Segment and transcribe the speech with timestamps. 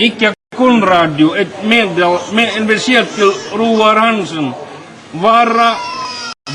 [0.00, 4.52] Icke kunradio, ett medel, med en speciellt till Roar Hansen.
[5.12, 5.74] Vara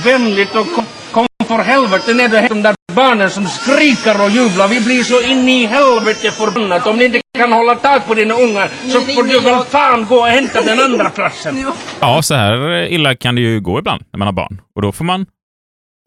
[0.05, 4.67] vänligt och kom, kom för helvete ner det de där barnen som skriker och jublar.
[4.67, 6.87] Vi blir så in i helvete förbannat.
[6.87, 10.15] Om ni inte kan hålla tag på dina ungar så får du väl fan gå
[10.15, 11.65] och hämta den andra klassen.
[11.99, 14.61] Ja, så här illa kan det ju gå ibland när man har barn.
[14.75, 15.25] Och då får man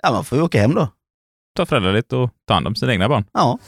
[0.03, 0.89] Ja, man får ju åka hem då.
[1.57, 3.25] ta föräldraledigt och ta hand om sina egna barn.
[3.33, 3.59] Ja.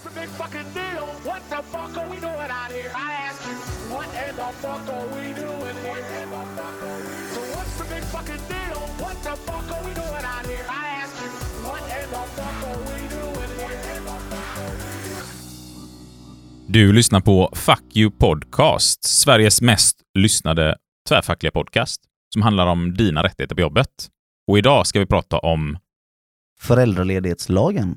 [16.73, 20.77] Du lyssnar på Fuck You Podcast, Sveriges mest lyssnade
[21.09, 22.01] tvärfackliga podcast
[22.33, 23.89] som handlar om dina rättigheter på jobbet.
[24.51, 25.79] Och idag ska vi prata om,
[26.61, 27.97] Föräldraledighetslagen.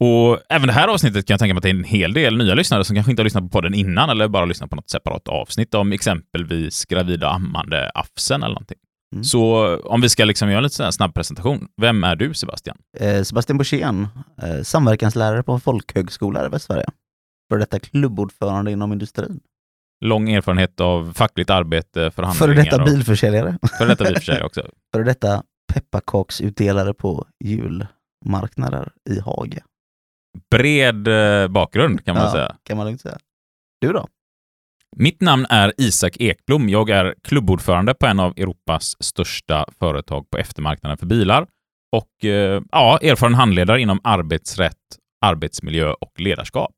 [0.00, 2.36] och även det här avsnittet kan jag tänka mig att det är en hel del
[2.36, 4.90] nya lyssnare som kanske inte har lyssnat på podden innan eller bara lyssnat på något
[4.90, 8.78] separat avsnitt om exempelvis gravida ammande afsen eller någonting.
[9.14, 9.24] Mm.
[9.24, 11.68] Så om vi ska liksom göra en lite snabb presentation.
[11.80, 12.76] Vem är du Sebastian?
[12.98, 14.08] Eh, Sebastian Borssén,
[14.42, 16.86] eh, samverkanslärare på folkhögskola i Västsverige.
[17.50, 19.40] För detta klubbordförande inom industrin.
[20.04, 22.84] Lång erfarenhet av fackligt arbete, Före förhandlingar detta och...
[22.88, 23.58] bilförsäljare.
[23.78, 24.62] Före detta bilförsäljare också.
[24.94, 29.62] Före detta pepparkaksutdelare på julmarknader i Haga.
[30.50, 32.32] Bred eh, bakgrund kan man Ja.
[32.32, 32.56] säga.
[32.62, 33.18] Kan man lugnt säga.
[33.80, 34.08] Du då?
[34.96, 36.68] Mitt namn är Isak Ekblom.
[36.68, 41.46] Jag är klubbordförande på en av Europas största företag på eftermarknaden för bilar
[41.96, 44.76] och eh, ja, erfaren handledare inom arbetsrätt,
[45.26, 46.72] arbetsmiljö och ledarskap.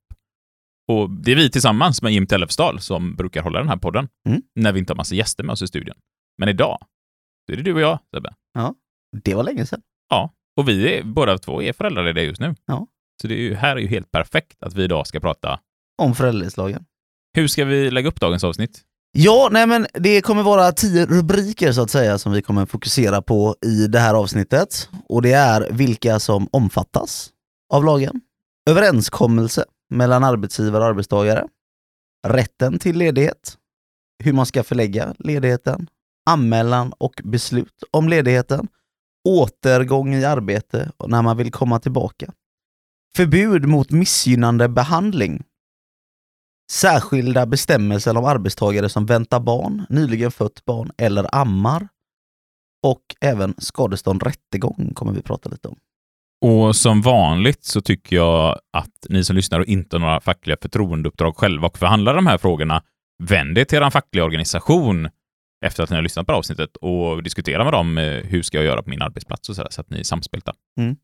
[0.93, 4.43] Och det är vi tillsammans med Jim Tellefsdal som brukar hålla den här podden Mm.
[4.55, 5.95] när vi inte har massa gäster med oss i studion.
[6.39, 6.79] Men idag,
[7.47, 8.35] då är det du och jag, Sebbe.
[9.25, 9.81] Det var länge sedan.
[10.57, 12.55] Och vi är, båda två är föräldralediga just nu.
[12.67, 12.87] Ja.
[13.23, 15.61] Så det är ju, här är ju helt perfekt att vi idag ska prata.
[16.03, 16.85] Om föräldraledighetslagen.
[17.37, 18.83] Hur ska vi lägga upp dagens avsnitt?
[19.13, 23.23] Ja, nej men det kommer vara tio rubriker så att säga som vi kommer fokusera
[23.23, 24.89] på i det här avsnittet.
[25.09, 27.31] Och det är vilka som omfattas
[27.73, 28.21] av lagen,
[28.71, 31.49] överenskommelse mellan arbetsgivare och arbetstagare,
[32.27, 33.59] rätten till ledighet,
[34.25, 35.89] hur man ska förlägga ledigheten,
[36.31, 38.69] anmälan och beslut om ledigheten,
[39.29, 42.33] återgång i arbete och när man vill komma tillbaka,
[43.17, 45.45] förbud mot missgynnande behandling,
[46.71, 51.89] särskilda bestämmelser om arbetstagare som väntar barn, nyligen fött barn eller ammar.
[52.83, 55.77] Och även skadestånd rättegång kommer vi prata lite om.
[56.43, 60.57] Och som vanligt så tycker jag att ni som lyssnar och inte har några fackliga
[60.63, 62.83] förtroendeuppdrag själva och förhandlar de här frågorna,
[63.23, 65.09] vänd er till er fackliga organisation
[65.65, 68.65] efter att ni har lyssnat på avsnittet och diskutera med dem eh, hur ska jag
[68.65, 70.53] göra på min arbetsplats och så, där, så att ni är samspelta.
[70.79, 70.97] Mm.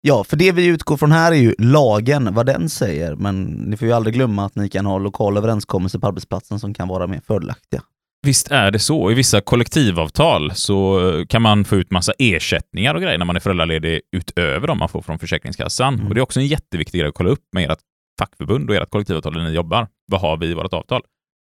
[0.00, 3.76] Ja, för det vi utgår från här är ju lagen, vad den säger, men ni
[3.76, 7.06] får ju aldrig glömma att ni kan ha lokala överenskommelser på arbetsplatsen som kan vara
[7.06, 7.82] mer fördelaktiga.
[8.26, 9.10] Visst är det så.
[9.10, 13.36] I vissa kollektivavtal så eh, kan man få ut massa ersättningar och grejer när man
[13.36, 15.94] är föräldraledig utöver de man får från Försäkringskassan.
[15.94, 16.06] Mm.
[16.06, 17.78] Och Det är också en jätteviktig grej att kolla upp med ert
[18.18, 19.88] fackförbund och ert kollektivavtal där ni jobbar.
[20.06, 21.02] Vad har vi i vårt avtal?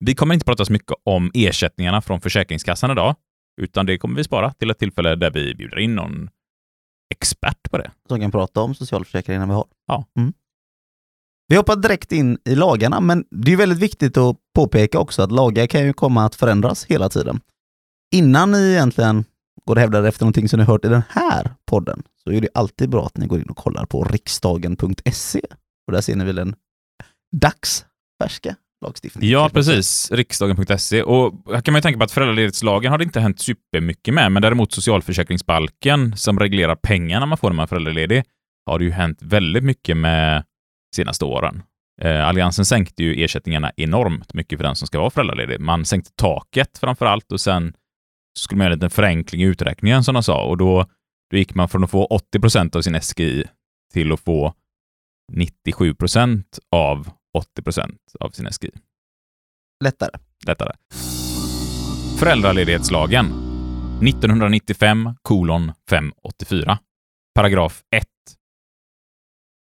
[0.06, 3.16] Vi kommer inte prata så mycket om ersättningarna från Försäkringskassan idag,
[3.62, 6.30] utan det kommer vi spara till ett tillfälle där vi bjuder in någon
[7.14, 7.92] expert på det.
[8.08, 9.66] Som kan prata om socialförsäkringarna vi har.
[9.88, 10.06] Ja.
[10.18, 10.34] Mm.
[11.54, 15.32] Vi hoppar direkt in i lagarna, men det är väldigt viktigt att påpeka också att
[15.32, 17.40] lagar kan ju komma att förändras hela tiden.
[18.16, 19.26] Innan ni egentligen
[19.66, 22.50] går och hävdar efter någonting som ni hört i den här podden, så är det
[22.54, 25.42] alltid bra att ni går in och kollar på riksdagen.se.
[25.88, 26.56] Och där ser ni väl den
[27.36, 29.34] dagsfärska lagstiftningen.
[29.34, 30.12] Ja, precis.
[30.12, 31.04] Riksdagen.se.
[31.04, 34.32] Och här kan man ju tänka på att föräldraledighetslagen har det inte hänt supermycket med,
[34.32, 38.24] men däremot socialförsäkringsbalken som reglerar pengarna man får när man är föräldraledig
[38.66, 40.44] har det ju hänt väldigt mycket med
[40.96, 41.64] senaste åren.
[42.02, 45.60] Eh, Alliansen sänkte ju ersättningarna enormt mycket för den som ska vara föräldraledig.
[45.60, 47.74] Man sänkte taket framför allt och sen
[48.40, 50.86] skulle man göra en liten förenkling i uträkningen som de sa och då,
[51.32, 53.44] då gick man från att få 80 procent av sin SGI
[53.94, 54.54] till att få
[55.32, 58.72] 97 procent av 80 procent av sin SGI
[59.84, 60.18] Lättare.
[60.48, 60.72] lättare.
[62.20, 63.26] Föräldraledighetslagen
[64.08, 66.78] 1995 kolon 584
[67.36, 68.08] paragraf 1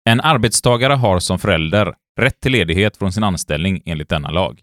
[0.04, 4.62] en arbetstagare har som förälder rätt till ledighet från sin anställning enligt denna lag.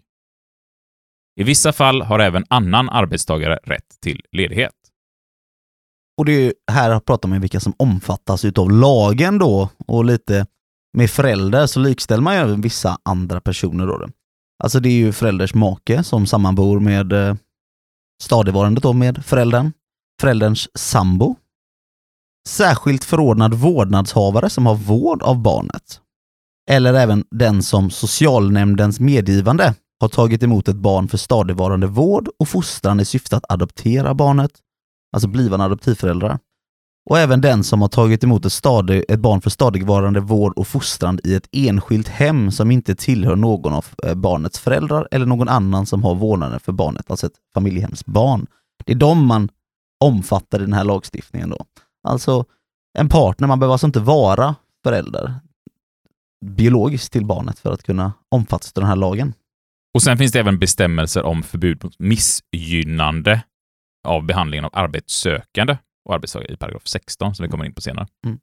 [1.40, 4.74] I vissa fall har även annan arbetstagare rätt till ledighet.
[6.18, 10.04] Och det är ju, här pratar man om vilka som omfattas utav lagen då och
[10.04, 10.46] lite
[10.96, 14.08] med förälder så likställer man ju även vissa andra personer då.
[14.62, 17.40] Alltså det är ju förälders make som sammanbor med eh, stadigvarande
[18.22, 19.72] stadigvarandet då med föräldern,
[20.20, 21.36] förälderns sambo,
[22.48, 26.00] särskilt förordnad vårdnadshavare som har vård av barnet,
[26.70, 32.48] eller även den som socialnämndens medgivande har tagit emot ett barn för stadigvarande vård och
[32.48, 34.50] fostran i syfte att adoptera barnet,
[35.12, 36.38] alltså blivande adoptivföräldrar.
[37.10, 40.66] Och även den som har tagit emot ett, stadig, ett barn för stadigvarande vård och
[40.66, 45.48] fostran i ett enskilt hem som inte tillhör någon av eh, barnets föräldrar eller någon
[45.48, 48.46] annan som har vårdnaden för barnet, alltså ett familjehemsbarn.
[48.84, 49.48] Det är de man
[50.00, 51.64] omfattar i den här lagstiftningen då.
[52.08, 52.44] Alltså
[52.98, 54.54] en partner, man behöver alltså inte vara
[54.84, 55.34] förälder
[56.44, 59.34] biologiskt till barnet för att kunna omfattas av den här lagen.
[59.94, 63.42] Och sen finns det även bestämmelser om förbud mot missgynnande
[64.08, 68.06] av behandlingen av arbetssökande och arbetstagare i paragraf 16 som vi kommer in på senare.
[68.26, 68.38] Mm.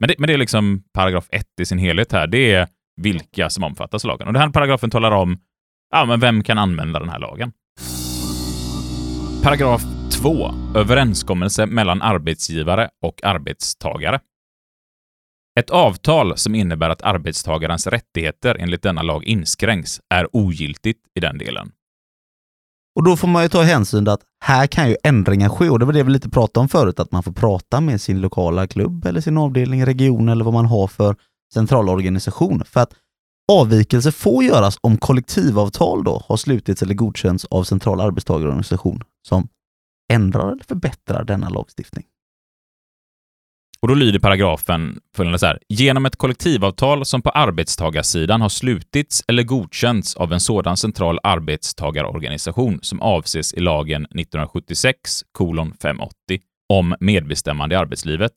[0.00, 2.26] Men, det, men det är liksom paragraf 1 i sin helhet här.
[2.26, 4.26] Det är vilka som omfattas av lagen.
[4.26, 5.38] Och den här paragrafen talar om
[5.90, 7.52] ja, men vem kan använda den här lagen.
[9.42, 10.54] Paragraf 2.
[10.74, 14.20] Överenskommelse mellan arbetsgivare och arbetstagare.
[15.60, 21.38] Ett avtal som innebär att arbetstagarens rättigheter enligt denna lag inskränks är ogiltigt i den
[21.38, 21.72] delen.
[22.96, 25.78] Och då får man ju ta hänsyn till att här kan ju ändringar ske och
[25.78, 28.66] det var det vi lite pratade om förut, att man får prata med sin lokala
[28.66, 31.16] klubb eller sin avdelning, region eller vad man har för
[31.54, 32.62] centralorganisation.
[32.64, 32.94] För att
[33.52, 39.48] avvikelse får göras om kollektivavtal då har slutits eller godkänts av central arbetstagarorganisation som
[40.10, 42.04] ändrar eller förbättrar denna lagstiftning.
[43.82, 45.58] Och då lyder paragrafen följande så här.
[45.68, 52.78] Genom ett kollektivavtal som på arbetstagarsidan har slutits eller godkänts av en sådan central arbetstagarorganisation
[52.82, 55.24] som avses i lagen 1976
[55.82, 56.14] 580
[56.68, 58.32] om medbestämmande i arbetslivet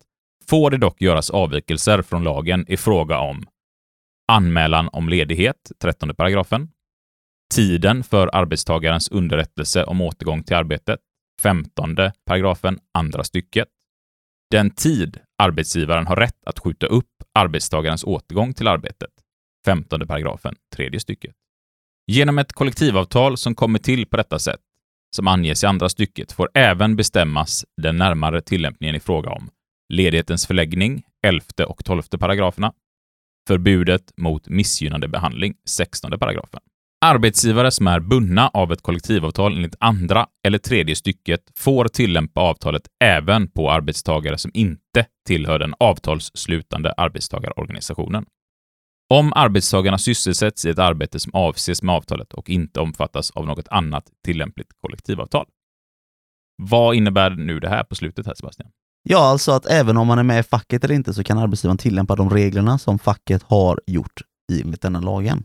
[0.49, 3.45] får det dock göras avvikelser från lagen i fråga om
[4.31, 6.69] anmälan om ledighet, 13 paragrafen,
[7.55, 10.99] tiden för arbetstagarens underrättelse om återgång till arbetet,
[11.43, 11.95] 15
[12.25, 13.67] paragrafen, andra stycket,
[14.51, 17.09] den tid arbetsgivaren har rätt att skjuta upp
[17.39, 19.09] arbetstagarens återgång till arbetet.
[19.65, 21.35] 15 paragrafen, tredje stycket.
[22.07, 24.59] Genom ett kollektivavtal som kommer till på detta sätt,
[25.15, 29.49] som anges i andra stycket, får även bestämmas den närmare tillämpningen i fråga om
[29.93, 32.73] ledighetens förläggning, 11 och 12 paragraferna,
[33.47, 36.61] förbudet mot missgynnande behandling, 16 paragrafen.
[37.03, 42.81] Arbetsgivare som är bundna av ett kollektivavtal enligt andra eller tredje stycket får tillämpa avtalet
[43.03, 48.25] även på arbetstagare som inte tillhör den avtalsslutande arbetstagarorganisationen.
[49.13, 53.67] Om arbetstagarna sysselsätts i ett arbete som avses med avtalet och inte omfattas av något
[53.67, 55.45] annat tillämpligt kollektivavtal.
[56.61, 58.69] Vad innebär nu det här på slutet här Sebastian?
[59.09, 61.77] Ja, alltså att även om man är med i facket eller inte så kan arbetsgivaren
[61.77, 64.21] tillämpa de reglerna som facket har gjort
[64.51, 65.43] enligt denna lagen.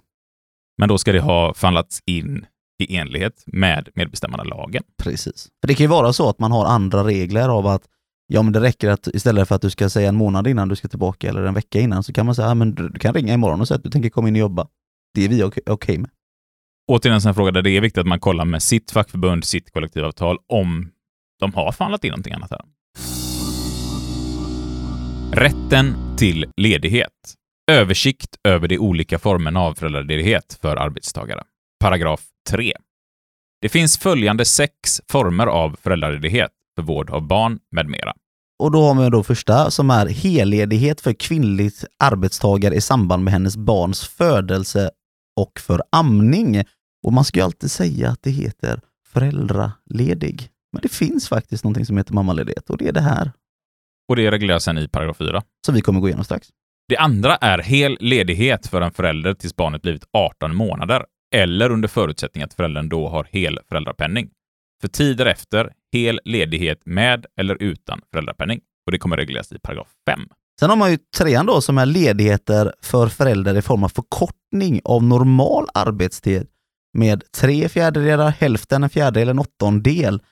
[0.78, 2.46] Men då ska det ha förhandlats in
[2.78, 4.82] i enlighet med medbestämmandelagen.
[5.02, 5.48] Precis.
[5.60, 7.82] För det kan ju vara så att man har andra regler av att
[8.26, 10.76] ja, men det räcker att istället för att du ska säga en månad innan du
[10.76, 13.34] ska tillbaka eller en vecka innan så kan man säga, ja, men du kan ringa
[13.34, 14.68] imorgon och säga att du tänker komma in och jobba.
[15.14, 16.10] Det är vi okej okay med.
[16.88, 19.44] Återigen en sån här fråga där det är viktigt att man kollar med sitt fackförbund,
[19.44, 20.90] sitt kollektivavtal, om
[21.40, 22.60] de har förhandlat in någonting annat här.
[25.32, 27.34] Rätten till ledighet.
[27.70, 31.42] Översikt över de olika formerna av föräldraledighet för arbetstagare.
[31.80, 32.20] Paragraf
[32.50, 32.72] 3.
[33.60, 38.14] Det finns följande sex former av föräldraledighet för vård av barn med mera.
[38.58, 43.32] Och då har vi då första som är helledighet för kvinnligt arbetstagare i samband med
[43.32, 44.90] hennes barns födelse
[45.36, 46.64] och för amning.
[47.06, 50.48] Och man ska ju alltid säga att det heter föräldraledig.
[50.72, 53.32] Men det finns faktiskt någonting som heter mammaledighet och det är det här
[54.08, 55.42] Och det regleras sen i paragraf 4.
[55.66, 56.48] som vi kommer gå igenom strax.
[56.88, 61.04] Det andra är hel ledighet för en förälder tills barnet blivit 18 månader,
[61.34, 64.30] eller under förutsättning att föräldern då har hel föräldrapenning.
[64.80, 68.60] För tid därefter, hel ledighet med eller utan föräldrapenning.
[68.86, 70.20] Och det kommer regleras i paragraf 5.
[70.60, 74.80] Sen har man ju trean då som är ledigheter för föräldrar i form av förkortning
[74.84, 76.46] av normal arbetstid
[76.92, 80.22] med tre fjärdedelar, hälften, en fjärdedel, en åttondel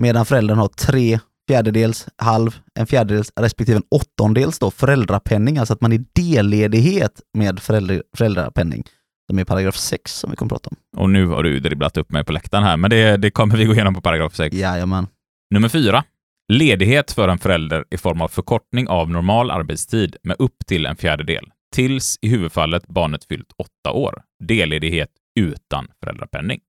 [0.00, 5.80] medan föräldern har tre fjärdedels, halv, en fjärdedels respektive en åttondels då föräldrapenning, alltså att
[5.80, 8.84] man är delledighet med föräldra, föräldrapenning.
[9.30, 11.00] Som är paragraf 6 som vi kommer prata om.
[11.00, 13.64] Och nu har du dribblat upp mig på läktaren här, men det, det kommer vi
[13.64, 14.56] gå igenom på paragraf 6.
[14.56, 15.06] Jajamän.
[15.54, 16.04] Nummer 4.
[16.52, 20.96] Ledighet för en förälder i form av förkortning av normal arbetstid med upp till en
[20.96, 21.44] fjärdedel,
[21.74, 24.22] tills i huvudfallet barnet fyllt åtta år.
[24.44, 26.60] Delledighet utan föräldrapenning.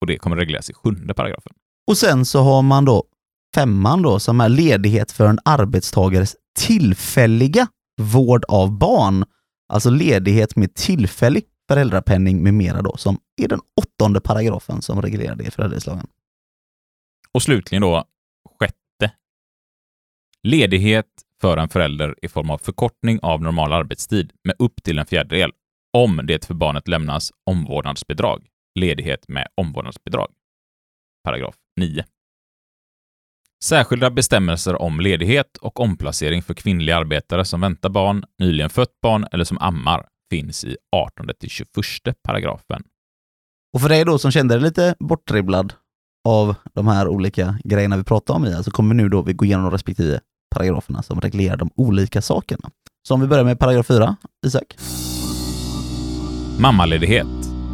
[0.00, 1.52] Och det kommer regleras i sjunde paragrafen.
[1.86, 3.04] Och sen så har man då
[3.56, 7.66] femman då som är ledighet för en arbetstagares tillfälliga
[8.00, 9.24] vård av barn.
[9.68, 15.36] Alltså ledighet med tillfällig föräldrapenning med mera då, som är den åttonde paragrafen som reglerar
[15.36, 16.06] det i föräldraledighetslagen.
[17.32, 18.04] Och slutligen då,
[18.60, 19.14] sjätte.
[20.42, 21.06] Ledighet
[21.40, 25.50] för en förälder i form av förkortning av normal arbetstid med upp till en fjärdedel
[25.92, 28.46] om det för barnet lämnas omvårdnadsbidrag.
[28.78, 30.28] ledighet med omvårdnadsbidrag.
[31.24, 32.04] Paragraf 9.
[33.64, 39.26] Särskilda bestämmelser om ledighet och omplacering för kvinnliga arbetare som väntar barn, nyligen fött barn
[39.32, 41.66] eller som ammar finns i 18 till 21
[42.22, 42.82] paragrafen.
[43.74, 45.72] Och för dig då som kände dig lite bortdribblad
[46.28, 49.44] av de här olika grejerna vi pratar om i, så kommer nu då vi gå
[49.44, 50.20] igenom de respektive
[50.54, 52.70] paragraferna som reglerar de olika sakerna.
[53.08, 54.76] Så om vi börjar med paragraf 4, Isak.
[56.58, 57.26] Mammaledighet.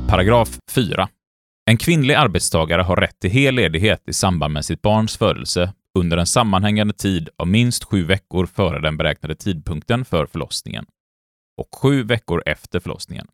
[0.09, 1.09] Paragraf 4.
[1.65, 6.17] En kvinnlig arbetstagare har rätt till hel ledighet i samband med sitt barns födelse under
[6.17, 10.87] en sammanhängande tid av minst sju veckor före den beräknade tidpunkten för förlossningen
[11.57, 13.27] och sju veckor efter förlossningen.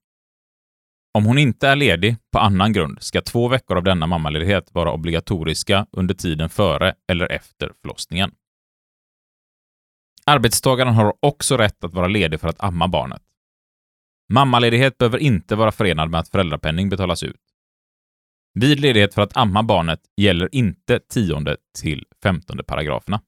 [1.15, 4.93] Om hon inte är ledig på annan grund ska två veckor av denna mammaledighet vara
[4.93, 8.31] obligatoriska under tiden före eller efter förlossningen.
[10.27, 13.23] Arbetstagaren har också rätt att vara ledig för att amma barnet.
[14.33, 17.48] Mammaledighet behöver inte vara förenad med att föräldrapenning betalas ut.
[18.61, 23.21] Vid ledighet för att amma barnet gäller inte 10 till 15 paragraferna.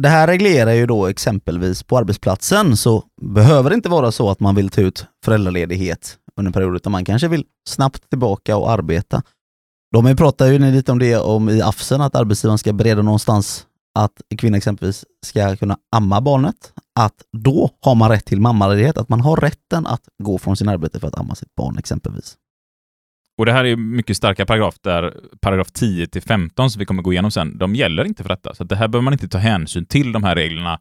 [0.00, 4.40] Det här reglerar ju då exempelvis på arbetsplatsen, så behöver det inte vara så att
[4.40, 8.70] man vill ta ut föräldraledighet under en period, utan man kanske vill snabbt tillbaka och
[8.70, 9.22] arbeta.
[9.92, 13.66] De pratar ju lite om det om i AFSen, att arbetsgivaren ska bereda någonstans
[13.98, 19.08] att kvinnan exempelvis ska kunna amma barnet, att då har man rätt till mammaledighet, att
[19.08, 22.36] man har rätten att gå från sin arbete för att amma sitt barn exempelvis.
[23.38, 27.02] Och det här är mycket starka paragraf där paragraf 10 till 15 som vi kommer
[27.02, 28.54] gå igenom sen, de gäller inte för detta.
[28.54, 30.80] Så det här behöver man inte ta hänsyn till de här reglerna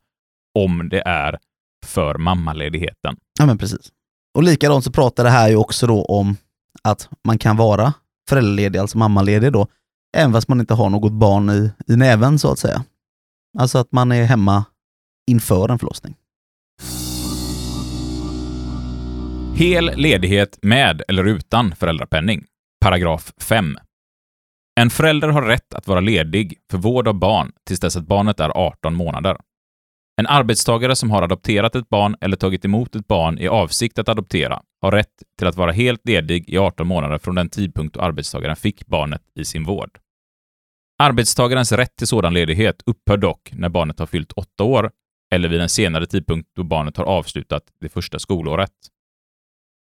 [0.60, 1.38] om det är
[1.86, 3.18] för mammaledigheten.
[3.40, 3.92] Ja men precis.
[4.36, 6.36] Och likadant så pratar det här ju också då om
[6.84, 7.94] att man kan vara
[8.30, 9.68] föräldraledig, alltså mammaledig då,
[10.18, 12.84] även fast man inte har något barn i, i näven så att säga.
[13.60, 14.66] Alltså att man är hemma
[15.32, 16.16] inför en förlossning.
[19.56, 22.46] Hel ledighet med eller utan föräldrapenning.
[22.82, 23.78] Paragraf 5.
[24.80, 28.40] En förälder har rätt att vara ledig för vård av barn tills dess att barnet
[28.40, 29.38] är 18 månader.
[30.22, 34.10] En arbetstagare som har adopterat ett barn eller tagit emot ett barn i avsikt att
[34.10, 38.02] adoptera har rätt till att vara helt ledig i 18 månader från den tidpunkt då
[38.02, 40.00] arbetstagaren fick barnet i sin vård.
[41.04, 44.92] Arbetstagarens rätt till sådan ledighet upphör dock när barnet har fyllt 8 år
[45.34, 48.72] eller vid en senare tidpunkt då barnet har avslutat det första skolåret.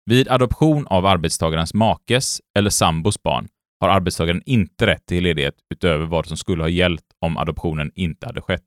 [0.05, 3.47] Vid adoption av arbetstagarens makes eller sambos barn
[3.79, 8.25] har arbetstagaren inte rätt till ledighet utöver vad som skulle ha gällt om adoptionen inte
[8.25, 8.63] hade skett.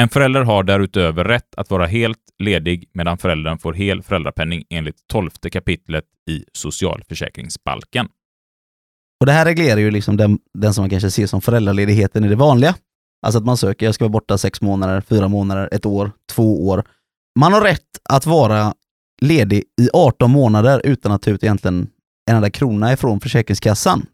[0.00, 5.06] En förälder har därutöver rätt att vara helt ledig medan föräldern får hel föräldrapenning enligt
[5.06, 8.08] 12 kapitlet i socialförsäkringsbalken.
[9.20, 12.28] Och det här reglerar ju liksom den, den som man kanske ser som föräldraledigheten i
[12.28, 12.74] det vanliga.
[13.26, 16.68] Alltså att man söker, jag ska vara borta sex månader, fyra månader, ett år, två
[16.68, 16.84] år.
[17.38, 18.74] Man har rätt att vara
[19.20, 21.90] ledig i 18 månader utan att ta ut egentligen
[22.30, 24.06] en enda krona ifrån Försäkringskassan.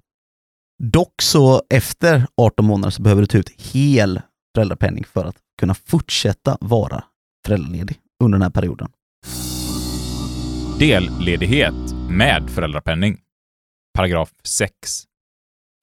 [0.82, 4.20] Dock så efter 18 månader så behöver du ta ut hel
[4.54, 7.04] föräldrapenning för att kunna fortsätta vara
[7.46, 8.88] föräldraledig under den här perioden.
[10.78, 11.75] Delledighet
[12.10, 13.20] med föräldrapenning.
[13.94, 14.72] Paragraf 6.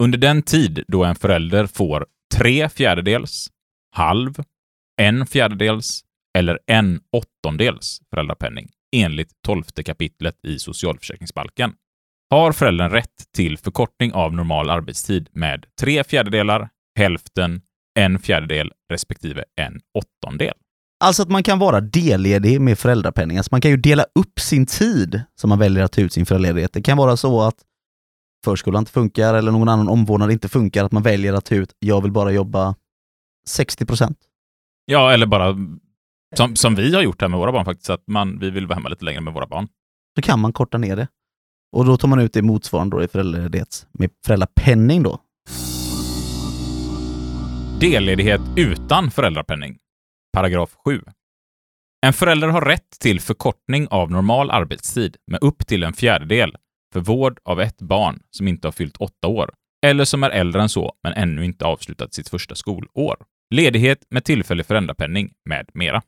[0.03, 3.49] Under den tid då en förälder får tre fjärdedels,
[3.91, 4.43] halv,
[5.01, 6.03] en fjärdedels
[6.37, 11.73] eller en åttondels föräldrapenning enligt 12 kapitlet i socialförsäkringsbalken
[12.29, 16.69] har föräldern rätt till förkortning av normal arbetstid med tre fjärdedelar,
[16.99, 17.61] hälften,
[17.99, 20.53] en fjärdedel respektive en åttondel.
[21.03, 23.37] Alltså att man kan vara delledig med föräldrapenning.
[23.37, 26.25] Alltså man kan ju dela upp sin tid som man väljer att ta ut sin
[26.25, 26.73] föräldraledighet.
[26.73, 27.55] Det kan vara så att
[28.45, 31.75] förskolan inte funkar eller någon annan omvårdnad inte funkar, att man väljer att ta ut,
[31.79, 32.75] jag vill bara jobba
[33.47, 34.17] 60 procent.
[34.85, 35.55] Ja, eller bara
[36.33, 38.75] som, som vi har gjort här med våra barn faktiskt, att man, vi vill vara
[38.75, 39.67] hemma lite längre med våra barn.
[40.15, 41.07] Så kan man korta ner det.
[41.71, 45.19] Och då tar man ut det motsvarande då i föräldraledighet med föräldrapenning då.
[47.79, 49.77] Delledighet utan föräldrapenning.
[50.33, 51.01] Paragraf 7.
[52.05, 56.55] En förälder har rätt till förkortning av normal arbetstid med upp till en fjärdedel
[56.93, 59.49] för vård av ett barn som inte har fyllt åtta år
[59.85, 63.15] eller som är äldre än så men ännu inte avslutat sitt första skolår.
[63.53, 66.01] Ledighet med tillfällig föräldrapenning med mera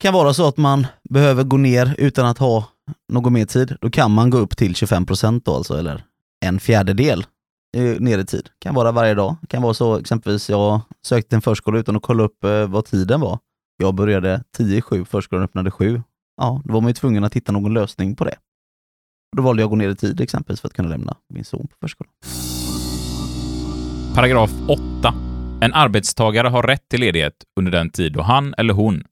[0.00, 2.64] kan vara så att man behöver gå ner utan att ha
[3.12, 3.76] någon mer tid.
[3.80, 6.04] Då kan man gå upp till 25 procent då alltså, eller
[6.44, 7.26] en fjärdedel
[7.76, 8.48] eh, ner i tid.
[8.58, 9.36] Kan vara varje dag.
[9.48, 13.20] kan vara så exempelvis, jag sökte en förskola utan att kolla upp eh, vad tiden
[13.20, 13.38] var.
[13.76, 16.02] Jag började 10 i 7, förskolan öppnade 7.
[16.36, 18.36] Ja, då var man ju tvungen att hitta någon lösning på det.
[19.36, 21.66] Då valde jag att gå ner i tid exempelvis för att kunna lämna min son
[21.66, 22.12] på förskolan.
[24.14, 25.14] Paragraf 8.
[25.60, 29.04] En arbetstagare har rätt till ledighet under den tid då han eller hon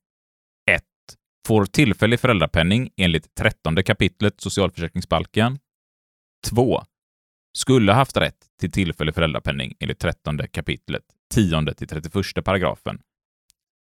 [1.46, 5.58] Får tillfällig föräldrapenning enligt 13 kapitlet socialförsäkringsbalken.
[6.50, 6.82] 2.
[7.58, 11.02] Skulle haft rätt till tillfällig föräldrapenning enligt 13 kapitlet
[11.34, 12.99] 10 till 31 paragrafen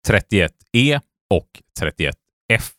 [0.07, 1.49] 31e och
[1.79, 2.71] 31f.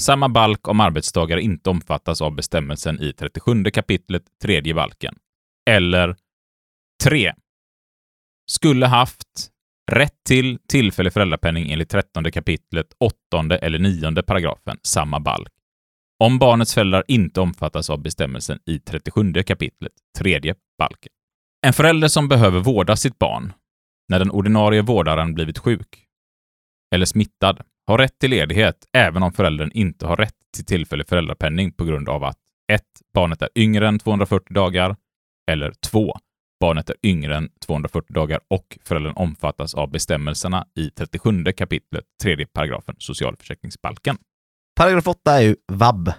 [0.00, 5.18] Samma balk om arbetstagare inte omfattas av bestämmelsen i 37 kapitlet tredje balken.
[5.70, 6.16] Eller
[7.04, 7.34] 3.
[8.50, 9.50] Skulle haft
[9.88, 15.52] rätt till tillfällig föräldrapenning enligt 13 kapitlet 8 eller 9 paragrafen samma balk.
[16.24, 21.12] Om barnets föräldrar inte omfattas av bestämmelsen i 37 kapitlet tredje balken.
[21.66, 23.52] En förälder som behöver vårda sitt barn
[24.08, 26.04] när den ordinarie vårdaren blivit sjuk
[26.94, 31.72] eller smittad har rätt till ledighet även om föräldern inte har rätt till tillfällig föräldrapenning
[31.72, 32.38] på grund av att
[32.72, 32.82] 1.
[33.14, 34.96] Barnet är yngre än 240 dagar
[35.50, 36.16] eller 2.
[36.60, 42.46] Barnet är yngre än 240 dagar och föräldern omfattas av bestämmelserna i 37 kapitlet 3
[42.46, 44.16] paragrafen socialförsäkringsbalken.
[44.76, 46.12] Paragraf 8 är ju vab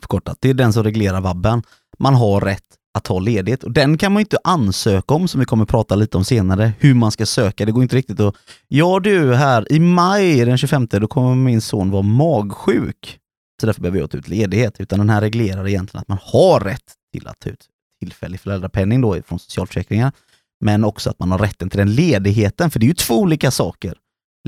[0.00, 0.38] förkortat.
[0.40, 1.62] Det är den som reglerar vabben.
[1.98, 2.64] Man har rätt
[2.98, 5.94] att ta ledigt och den kan man ju inte ansöka om som vi kommer prata
[5.94, 7.64] lite om senare, hur man ska söka.
[7.64, 8.34] Det går inte riktigt att,
[8.68, 13.18] ja du här i maj den 25 då kommer min son vara magsjuk.
[13.60, 14.80] Så därför behöver jag ta ut ledighet.
[14.80, 17.68] Utan den här reglerar egentligen att man har rätt till att ta ut
[18.04, 20.12] tillfällig föräldrapenning då från socialförsäkringar.
[20.60, 23.50] Men också att man har rätten till den ledigheten, för det är ju två olika
[23.50, 23.98] saker.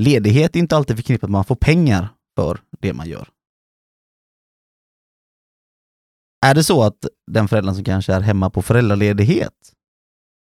[0.01, 3.29] Ledighet är inte alltid förknippat med att man får pengar för det man gör.
[6.45, 9.53] Är det så att den föräldern som kanske är hemma på föräldraledighet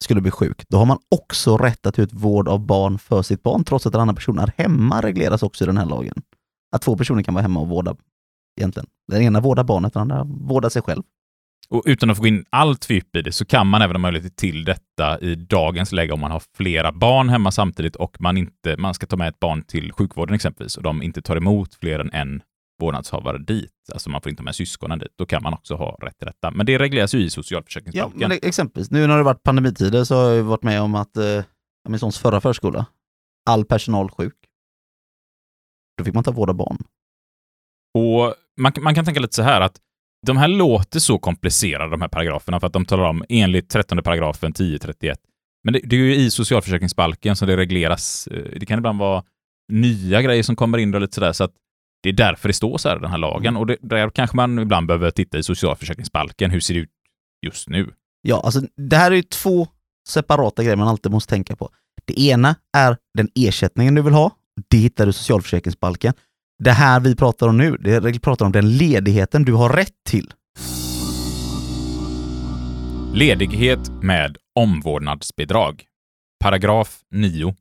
[0.03, 3.22] skulle bli sjuk, då har man också rätt att ta ut vård av barn för
[3.22, 6.22] sitt barn, trots att en annan person är hemma, regleras också i den här lagen.
[6.72, 7.96] Att två personer kan vara hemma och vårda,
[8.60, 8.88] egentligen.
[9.08, 11.03] Den ena vårdar barnet, den andra vårdar sig själv.
[11.70, 14.00] Och utan att få in allt för djupt i det så kan man även ha
[14.00, 18.38] möjlighet till detta i dagens läge om man har flera barn hemma samtidigt och man,
[18.38, 21.75] inte, man ska ta med ett barn till sjukvården exempelvis och de inte tar emot
[21.75, 22.41] fler än en
[22.82, 23.72] vårdnadshavare dit.
[23.94, 25.13] Alltså man får inte ha med syskonen dit.
[25.18, 26.51] Då kan man också ha rätt till detta.
[26.51, 28.20] Men det regleras ju i Ja, socialförsäkringsbalken.
[28.20, 31.18] men det- exempelvis, nu när det varit pandemitider så har jag varit med om att
[31.18, 31.44] eh,
[31.89, 32.86] min sons förra förskola,
[33.50, 34.36] all personal sjuk.
[35.97, 36.78] Då fick man ta vård av barn.
[37.97, 39.80] Och man, man kan tänka lite så här att
[40.27, 44.03] de här låter så komplicerade, de här paragraferna, för att de talar om enligt 13
[44.03, 45.19] paragrafen 1031.
[45.63, 48.27] Men det, det är ju i socialförsäkringsbalken som det regleras.
[48.27, 49.23] Eh, Det kan ibland vara
[49.71, 51.51] nya grejer som kommer in och lite sådär, så att
[52.03, 53.57] det är därför det står så här i den här lagen.
[53.57, 56.51] Och det, där kanske man ibland behöver titta i socialförsäkringsbalken.
[56.51, 56.89] Hur ser det ut
[57.45, 57.93] just nu?
[58.21, 59.67] Ja, alltså det här är ju två
[60.10, 61.69] separata grejer man alltid måste tänka på.
[62.05, 64.31] Det ena är den ersättningen du vill ha.
[64.69, 66.13] Det hittar du i socialförsäkringsbalken.
[66.63, 70.04] Det här vi pratar om nu, det vi pratar om den ledigheten du har rätt
[70.10, 70.34] till.
[73.13, 75.84] Ledighet med omvårdnadsbidrag.
[76.43, 77.56] Paragraf 9.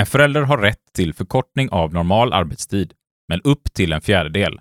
[0.00, 2.92] En förälder har rätt till förkortning av normal arbetstid,
[3.28, 4.60] men upp till en fjärdedel,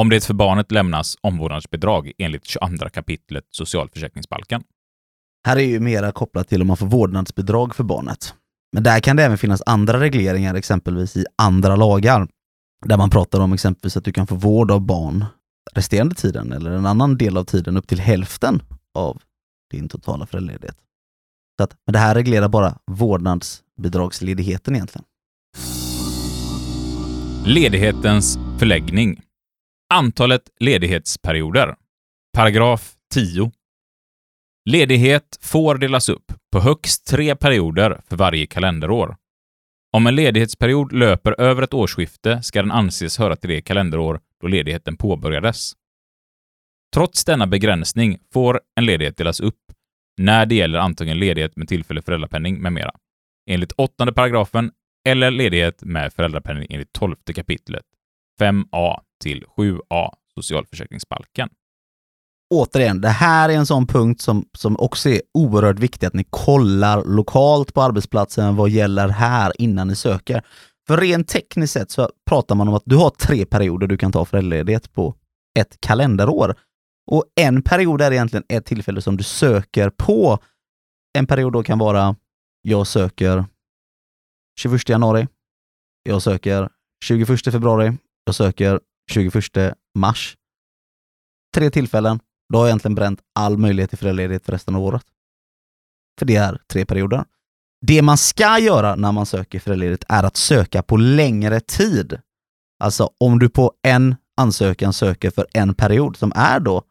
[0.00, 4.62] om det för barnet lämnas omvårdnadsbidrag enligt 22 kapitlet socialförsäkringsbalken.
[5.46, 8.34] Här är ju mera kopplat till om man får vårdnadsbidrag för barnet.
[8.72, 12.28] Men där kan det även finnas andra regleringar, exempelvis i andra lagar,
[12.84, 15.24] där man pratar om exempelvis att du kan få vård av barn
[15.72, 18.62] resterande tiden eller en annan del av tiden upp till hälften
[18.94, 19.22] av
[19.70, 20.76] din totala föräldraledighet.
[21.58, 25.04] Så att, men det här reglerar bara vårdnadsbidragsledigheten egentligen.
[27.46, 29.22] Ledighetens förläggning.
[29.94, 31.76] Antalet ledighetsperioder.
[32.36, 33.52] Paragraf 10.
[34.70, 39.16] Ledighet får delas upp på högst tre perioder för varje kalenderår.
[39.94, 44.46] Om en ledighetsperiod löper över ett årsskifte ska den anses höra till det kalenderår då
[44.46, 45.72] ledigheten påbörjades.
[46.94, 49.60] Trots denna begränsning får en ledighet delas upp
[50.18, 52.90] när det gäller antingen ledighet med tillfällig föräldrapenning med mera,
[53.50, 54.72] enligt åttonde paragrafen
[55.08, 57.84] eller ledighet med föräldrapenning enligt 12 kapitlet
[58.40, 61.48] 5a till 7a socialförsäkringsbalken.
[62.50, 66.24] Återigen, det här är en sån punkt som, som också är oerhört viktig att ni
[66.30, 70.42] kollar lokalt på arbetsplatsen vad gäller här innan ni söker.
[70.86, 74.12] För rent tekniskt sett så pratar man om att du har tre perioder du kan
[74.12, 75.14] ta föräldraledighet på
[75.58, 76.54] ett kalenderår.
[77.06, 80.38] Och en period är egentligen ett tillfälle som du söker på.
[81.18, 82.16] En period då kan vara,
[82.62, 83.44] jag söker
[84.60, 85.28] 21 januari,
[86.02, 86.68] jag söker
[87.04, 87.92] 21 februari,
[88.24, 88.80] jag söker
[89.10, 89.34] 21
[89.94, 90.36] mars.
[91.54, 92.20] Tre tillfällen,
[92.54, 95.02] då har jag egentligen bränt all möjlighet till föräldraledighet för resten av året.
[96.18, 97.24] För det är tre perioder.
[97.86, 102.20] Det man ska göra när man söker föräldraledighet är att söka på längre tid.
[102.84, 106.82] Alltså om du på en ansökan söker för en period som är då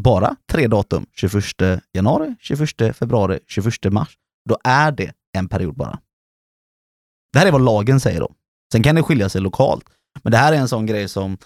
[0.00, 1.44] bara tre datum, 21
[1.92, 5.98] januari, 21 februari, 21 mars, då är det en period bara.
[7.32, 8.32] Det här är vad lagen säger då.
[8.72, 9.84] Sen kan det skilja sig lokalt.
[10.22, 11.38] Men det här är en sån grej som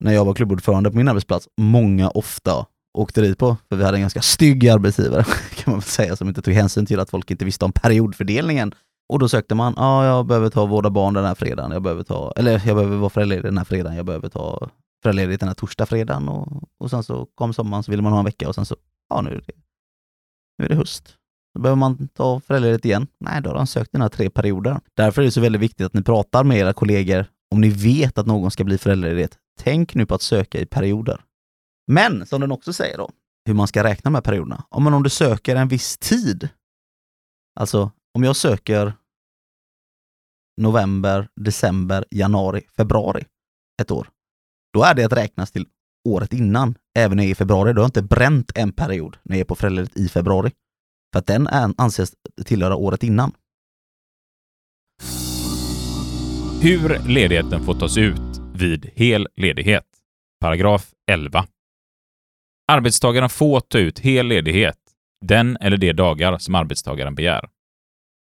[0.00, 3.96] när jag var klubbordförande på min arbetsplats, många ofta åkte dit på, för vi hade
[3.96, 5.24] en ganska stygg arbetsgivare
[5.54, 8.74] kan man väl säga, som inte tog hänsyn till att folk inte visste om periodfördelningen.
[9.08, 11.82] Och då sökte man, ja ah, jag behöver ta vårda barn den här fredagen, jag
[11.82, 14.68] behöver ta, eller jag behöver vara föräldraledig den här fredagen, jag behöver ta
[15.02, 18.18] föräldraledigt den här torsdag, fredagen och, och sen så kom sommaren så ville man ha
[18.18, 18.76] en vecka och sen så,
[19.08, 19.52] ja nu är det,
[20.58, 21.16] nu är det höst.
[21.54, 23.06] Då behöver man ta föräldraledigt igen.
[23.20, 24.80] Nej, då har de sökt den här tre perioder.
[24.96, 28.18] Därför är det så väldigt viktigt att ni pratar med era kollegor om ni vet
[28.18, 29.28] att någon ska bli föräldraledig.
[29.60, 31.20] Tänk nu på att söka i perioder.
[31.86, 33.10] Men, som den också säger då,
[33.46, 34.64] hur man ska räkna med perioderna.
[34.68, 36.48] Om, man, om du söker en viss tid,
[37.60, 38.94] alltså om jag söker
[40.60, 43.24] november, december, januari, februari
[43.82, 44.08] ett år,
[44.72, 45.66] då är det att räknas till
[46.08, 47.72] året innan, även när jag är i februari.
[47.72, 50.52] Du har inte bränt en period när jag är på föräldraledigt i februari.
[51.12, 52.12] För att den anses
[52.44, 53.32] tillhöra året innan.
[56.62, 59.86] Hur ledigheten får tas ut vid hel ledighet.
[60.40, 61.46] Paragraf 11.
[62.72, 64.76] Arbetstagaren får ta ut hel ledighet
[65.26, 67.48] den eller de dagar som arbetstagaren begär.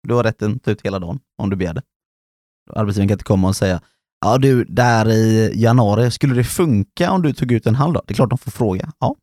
[0.07, 1.81] Du har rätten att ta ut hela dagen om du begär det.
[2.73, 3.81] Arbetsgivaren kan inte komma och säga
[4.25, 8.03] Ja du, där i januari, skulle det funka om du tog ut en halv dag?
[8.07, 8.91] Det är klart de får fråga.
[8.99, 9.15] Ja,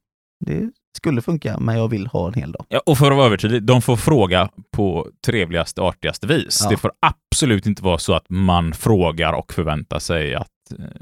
[0.45, 2.67] det skulle funka, men jag vill ha en hel dag.
[2.69, 6.61] Ja, och för att vara övertydlig, de får fråga på trevligaste, artigaste vis.
[6.65, 6.71] Ja.
[6.71, 10.49] Det får absolut inte vara så att man frågar och förväntar sig att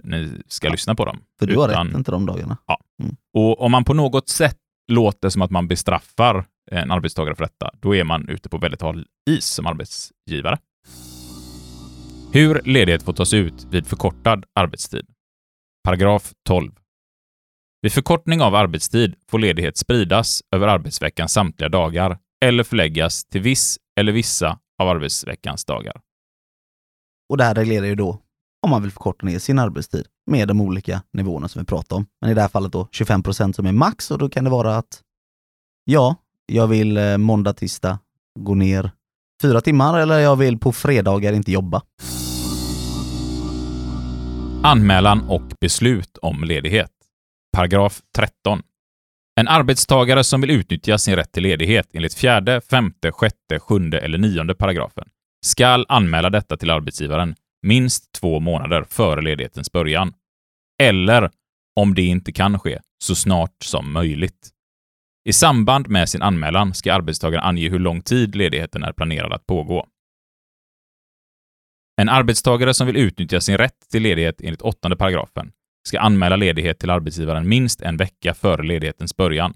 [0.04, 0.72] ni ska Ja.
[0.72, 1.18] lyssna på dem.
[1.38, 2.56] För du har Utan- rätten till de dagarna.
[3.34, 4.58] Och om man på något sätt
[4.92, 8.80] låter som att man bestraffar en arbetstagare för detta, då är man ute på väldigt
[8.82, 10.58] hal is som arbetsgivare.
[12.32, 15.06] Hur ledighet får tas ut vid förkortad arbetstid.
[15.84, 16.72] Paragraf 12.
[17.82, 23.78] Vid förkortning av arbetstid får ledighet spridas över arbetsveckans samtliga dagar eller förläggas till viss
[24.00, 26.00] eller vissa av arbetsveckans dagar.
[27.28, 28.18] Och det här reglerar ju då
[28.62, 32.06] om man vill förkorta ner sin arbetstid med de olika nivåerna som vi pratar om.
[32.20, 34.50] Men i det här fallet då 25 procent som är max och då kan det
[34.50, 35.02] vara att
[35.84, 37.98] ja, jag vill eh, måndag, tisdag
[38.38, 38.90] gå ner
[39.42, 41.82] fyra timmar eller jag vill på fredagar inte jobba.
[44.62, 46.90] Anmälan och beslut om ledighet.
[47.52, 48.62] Paragraf 13.
[49.40, 54.18] En arbetstagare som vill utnyttja sin rätt till ledighet enligt fjärde, femte, sjätte, sjunde eller
[54.18, 55.04] nionde paragrafen
[55.44, 60.14] skall anmäla detta till arbetsgivaren minst två månader före ledighetens början.
[60.82, 61.30] Eller,
[61.80, 64.50] om det inte kan ske, så snart som möjligt.
[65.24, 69.46] I samband med sin anmälan ska arbetstagaren ange hur lång tid ledigheten är planerad att
[69.46, 69.86] pågå.
[72.00, 75.52] En arbetstagare som vill utnyttja sin rätt till ledighet enligt åttonde paragrafen
[75.88, 79.54] ska anmäla ledighet till arbetsgivaren minst en vecka före ledighetens början.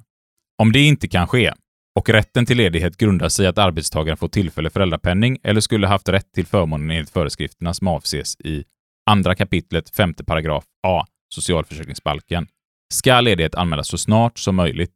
[0.63, 1.53] Om det inte kan ske
[1.97, 6.09] och rätten till ledighet grundar sig i att arbetstagaren får tillfällig föräldrapenning eller skulle haft
[6.09, 8.65] rätt till förmånen enligt föreskrifterna som avses i
[9.11, 12.47] andra kapitlet femte paragraf A socialförsäkringsbalken
[12.95, 14.95] ska ledighet anmälas så snart som möjligt.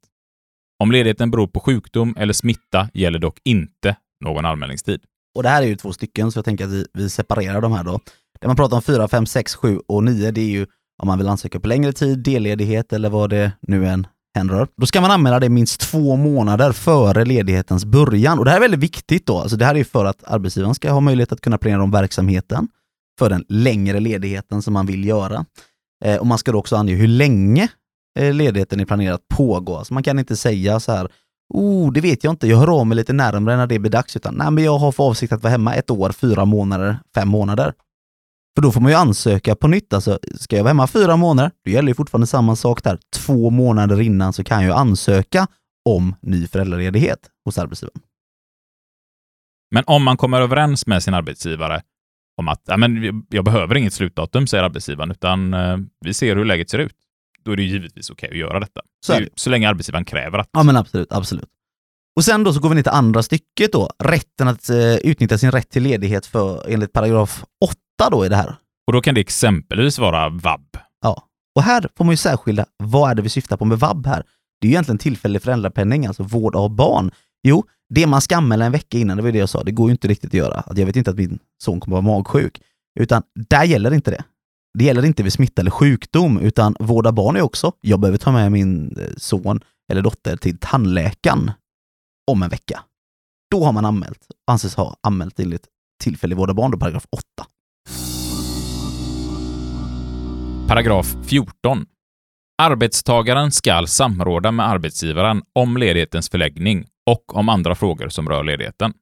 [0.82, 5.00] Om ledigheten beror på sjukdom eller smitta gäller dock inte någon anmälningstid.
[5.34, 7.72] Och det här är ju två stycken så jag tänker att vi, vi separerar de
[7.72, 8.00] här då.
[8.40, 10.66] Det man pratar om 4, 5, 6, 7 och 9 det är ju
[11.02, 14.69] om man vill ansöka på längre tid, delledighet eller vad det nu än hänrör.
[14.77, 18.38] Då ska man anmäla det minst två månader före ledighetens början.
[18.38, 19.38] Och det här är väldigt viktigt då.
[19.38, 22.69] Alltså det här är för att arbetsgivaren ska ha möjlighet att kunna planera om verksamheten
[23.19, 25.45] för den längre ledigheten som man vill göra.
[26.05, 27.69] Eh, och man ska då också ange hur länge
[28.19, 29.77] eh, ledigheten är planerad att pågå.
[29.77, 31.11] Alltså man kan inte säga så här
[31.55, 32.47] Oh, det vet jag inte.
[32.47, 34.16] Jag hör av mig lite närmare när det blir dags.
[34.16, 37.29] Utan, nej, men jag har för avsikt att vara hemma ett år, fyra månader, fem
[37.29, 37.73] månader.
[38.54, 39.92] För då får man ju ansöka på nytt.
[39.92, 42.98] Alltså, ska jag vara hemma fyra månader, då gäller ju fortfarande samma sak där.
[43.16, 45.46] Två månader innan så kan jag ansöka
[45.84, 48.00] om ny föräldraledighet hos arbetsgivaren.
[49.74, 51.82] Men om man kommer överens med sin arbetsgivare
[52.38, 56.44] om att ja, men jag behöver inget slutdatum, säger arbetsgivaren, utan eh, vi ser hur
[56.44, 56.96] läget ser ut.
[57.44, 58.80] Då är det givetvis okej att göra detta.
[59.06, 60.48] Så Det ju- så länge arbetsgivaren kräver att.
[60.52, 61.48] Ja men absolut, absolut.
[62.16, 63.90] Och sen då så går vi ner till andra stycket då.
[63.98, 67.44] Rätten att eh, utnyttja sin rätt till ledighet för enligt paragraf
[68.00, 68.56] 8 då i det här.
[68.86, 70.76] Och då kan det exempelvis vara vab.
[71.02, 71.22] Ja.
[71.54, 74.22] Och här får man ju särskilja, vad är det vi syftar på med vab här?
[74.60, 77.10] Det är ju egentligen tillfällig föräldrapenning, alltså vård av barn.
[77.42, 79.88] Jo, det man ska anmäla en vecka innan, det var det jag sa, det går
[79.88, 80.54] ju inte riktigt att göra.
[80.54, 82.60] Att jag vet inte att min son kommer att vara magsjuk.
[83.00, 84.24] Utan där gäller inte det.
[84.78, 88.32] Det gäller inte vid smitta eller sjukdom, utan vårda barn är också, jag behöver ta
[88.32, 89.60] med min eh, son
[89.92, 91.50] eller dotter till tandläkaren
[92.30, 92.82] om en vecka.
[93.50, 95.66] Då har man anmält, anses ha anmält enligt
[96.02, 97.24] tillfällig vård av barn, då paragraf 8.
[100.70, 101.87] Paragraf 14.
[102.62, 108.92] Arbetstagaren skall samråda med arbetsgivaren om ledighetens förläggning och om andra frågor som rör ledigheten.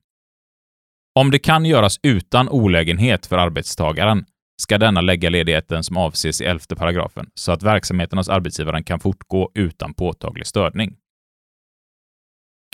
[1.15, 4.25] Om det kan göras utan olägenhet för arbetstagaren
[4.63, 9.01] ska denna lägga ledigheten som avses i 11 paragrafen så att verksamheten hos arbetsgivaren kan
[9.01, 10.97] fortgå utan påtaglig störning.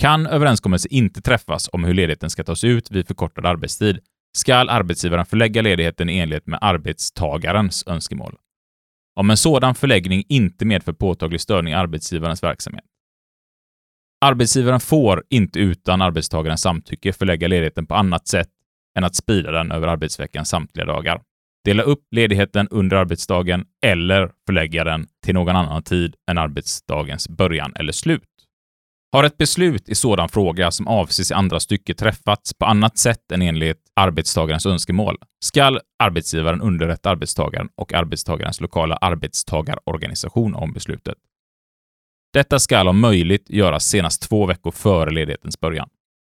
[0.00, 3.98] Kan överenskommelse inte träffas om hur ledigheten ska tas ut vid förkortad arbetstid
[4.36, 8.36] skall arbetsgivaren förlägga ledigheten i enlighet med arbetstagarens önskemål.
[9.14, 12.84] Om en sådan förläggning inte medför påtaglig störning i arbetsgivarens verksamhet.
[14.20, 18.48] Arbetsgivaren får inte utan arbetstagarens samtycke förlägga ledigheten på annat sätt
[18.98, 21.22] än att sprida den över arbetsveckans samtliga dagar.
[21.64, 27.72] Dela upp ledigheten under arbetsdagen eller förlägga den till någon annan tid än arbetsdagens början
[27.76, 28.33] eller slut.
[29.14, 33.32] Har ett beslut i sådan fråga som avses i andra stycket träffats på annat sätt
[33.32, 41.14] än enligt arbetstagarens önskemål, skall arbetsgivaren underrätta arbetstagaren och arbetstagarens lokala arbetstagarorganisation om beslutet.
[42.32, 45.88] Detta skall om möjligt göras senast två veckor före ledighetens början.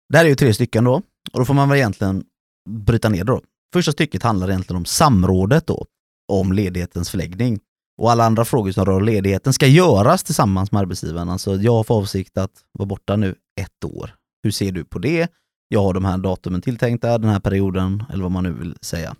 [0.10, 0.93] Det här är ju tre stycken då,
[1.34, 2.24] och då får man väl egentligen
[2.69, 3.41] bryta ner det då.
[3.74, 5.86] Första stycket handlar egentligen om samrådet då,
[6.32, 7.60] om ledighetens förläggning.
[7.97, 11.29] Och alla andra frågor som rör ledigheten ska göras tillsammans med arbetsgivaren.
[11.29, 14.15] Alltså jag har för avsikt att vara borta nu ett år.
[14.43, 15.31] Hur ser du på det?
[15.67, 19.15] Jag har de här datumen tilltänkta, den här perioden, eller vad man nu vill säga.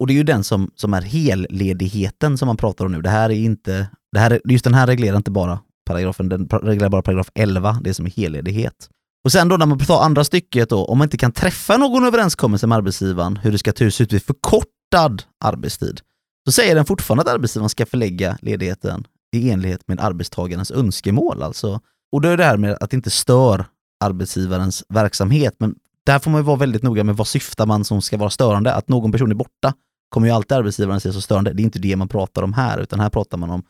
[0.00, 3.02] Och det är ju den som, som är helledigheten som man pratar om nu.
[3.02, 6.90] Det här är inte, det här, just den här reglerar inte bara paragrafen, den reglerar
[6.90, 8.88] bara paragraf 11, det som är helledighet.
[9.24, 12.04] Och sen då när man tar andra stycket då, om man inte kan träffa någon
[12.04, 16.00] överenskommelse med arbetsgivaren hur det ska tas ut vid förkortad arbetstid,
[16.48, 21.42] så säger den fortfarande att arbetsgivaren ska förlägga ledigheten i enlighet med arbetstagarens önskemål.
[21.42, 21.80] Alltså.
[22.12, 23.64] Och då är det här med att inte stör
[24.04, 25.54] arbetsgivarens verksamhet.
[25.58, 28.30] Men där får man ju vara väldigt noga med vad syftar man som ska vara
[28.30, 28.74] störande.
[28.74, 29.74] Att någon person är borta
[30.08, 31.52] kommer ju alltid arbetsgivaren se som störande.
[31.52, 33.62] Det är inte det man pratar om här, utan här pratar man om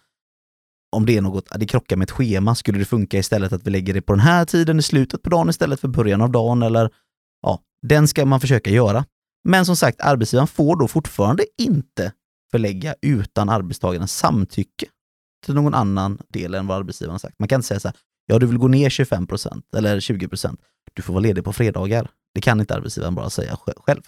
[0.90, 3.70] om det är något, det krockar med ett schema, skulle det funka istället att vi
[3.70, 6.62] lägger det på den här tiden i slutet på dagen istället för början av dagen
[6.62, 6.90] eller
[7.42, 9.04] ja, den ska man försöka göra.
[9.44, 12.12] Men som sagt, arbetsgivaren får då fortfarande inte
[12.50, 14.86] förlägga utan arbetstagarens samtycke
[15.46, 17.38] till någon annan del än vad arbetsgivaren sagt.
[17.38, 20.56] Man kan inte säga så här, ja du vill gå ner 25% eller 20%
[20.98, 22.10] du får vara ledig på fredagar.
[22.34, 24.02] Det kan inte arbetsgivaren bara säga själv.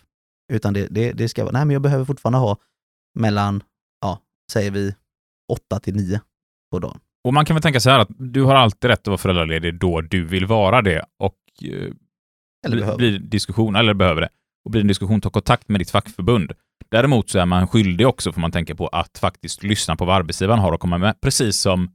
[0.53, 2.57] Utan det, det, det ska vara, nej men jag behöver fortfarande ha
[3.19, 3.63] mellan,
[4.01, 4.21] ja,
[4.53, 4.95] säger vi
[5.53, 6.21] 8 till 9
[6.71, 7.01] på dagen.
[7.25, 9.79] Och man kan väl tänka så här att du har alltid rätt att vara föräldraledig
[9.79, 11.93] då du vill vara det och eh,
[12.67, 14.29] Eller blir diskussion, eller behöver det,
[14.65, 16.53] och blir en diskussion, ta kontakt med ditt fackförbund.
[16.91, 20.17] Däremot så är man skyldig också, får man tänka på, att faktiskt lyssna på vad
[20.17, 21.91] arbetsgivaren har att komma med, precis som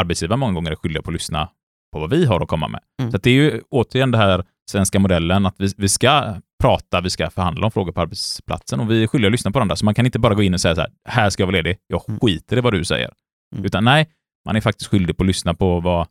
[0.00, 1.48] arbetsgivaren många gånger är skyldiga på att lyssna
[1.92, 2.80] på vad vi har att komma med.
[3.00, 3.12] Mm.
[3.12, 7.10] Så det är ju återigen det här svenska modellen, att vi, vi ska prata, vi
[7.10, 9.76] ska förhandla om frågor på arbetsplatsen och vi är skyldiga att lyssna på varandra.
[9.76, 11.56] Så man kan inte bara gå in och säga så här, här ska jag vara
[11.56, 12.20] ledig, jag Mm.
[12.20, 13.10] skiter i vad du säger.
[13.54, 13.64] Mm.
[13.64, 14.08] Utan nej,
[14.46, 16.06] man är faktiskt skyldig på att lyssna på vad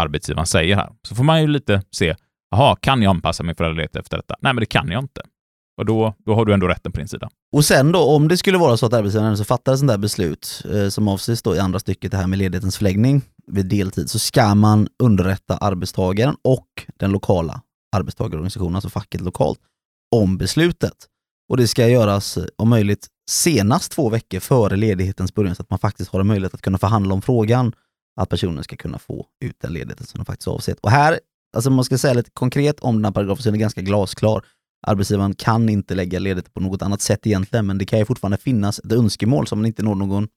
[0.00, 0.90] arbetsgivaren säger här.
[1.08, 2.14] Så får man ju lite se,
[2.50, 4.36] jaha, kan jag anpassa min föräldraledighet efter detta?
[4.40, 5.22] Nej, men det kan jag inte.
[5.80, 7.28] Och då, då har du ändå rätten på din sida.
[7.52, 9.98] Och sen då, om det skulle vara så att arbetsgivaren så fattar ett sånt där
[9.98, 14.10] beslut, eh, som avses då i andra stycket, det här med ledighetens förläggning vid deltid,
[14.10, 16.66] så ska man underrätta arbetstagaren och
[16.96, 17.62] den lokala
[17.96, 19.58] arbetstagarorganisationen, alltså facket lokalt,
[20.16, 20.94] om beslutet.
[21.50, 25.78] Och det ska göras om möjligt senast två veckor före ledighetens början, så att man
[25.78, 27.72] faktiskt har en möjlighet att kunna förhandla om frågan,
[28.20, 30.78] att personen ska kunna få ut den ledigheten som de faktiskt avsett.
[30.80, 31.20] Och här,
[31.56, 34.44] alltså man ska säga lite konkret om den här paragrafen, så är den ganska glasklar
[34.86, 38.38] arbetsgivaren kan inte lägga ledigt på något annat sätt egentligen, men det kan ju fortfarande
[38.38, 40.28] finnas ett önskemål som man inte når någon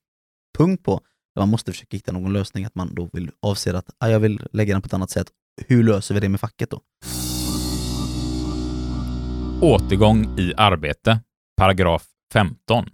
[0.58, 1.01] punkt på.
[1.36, 4.19] Där man måste försöka hitta någon lösning, att man då vill avse att ah, jag
[4.19, 5.27] vill lägga den på ett annat sätt.
[5.67, 6.82] Hur löser vi det med facket då?
[9.62, 11.19] Återgång i arbete,
[11.58, 12.86] paragraf 15.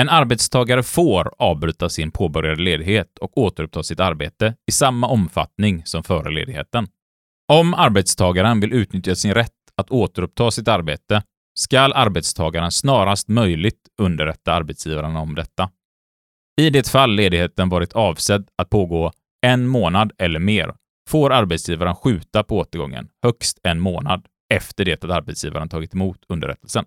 [0.00, 6.02] En arbetstagare får avbryta sin påbörjade ledighet och återuppta sitt arbete i samma omfattning som
[6.02, 6.88] före ledigheten.
[7.52, 11.22] Om arbetstagaren vill utnyttja sin rätt att återuppta sitt arbete
[11.58, 15.70] skall arbetstagaren snarast möjligt underrätta arbetsgivaren om detta.
[16.60, 19.12] I det fall ledigheten varit avsedd att pågå
[19.46, 20.74] en månad eller mer
[21.08, 26.84] får arbetsgivaren skjuta på återgången högst en månad efter det att arbetsgivaren tagit emot underrättelsen.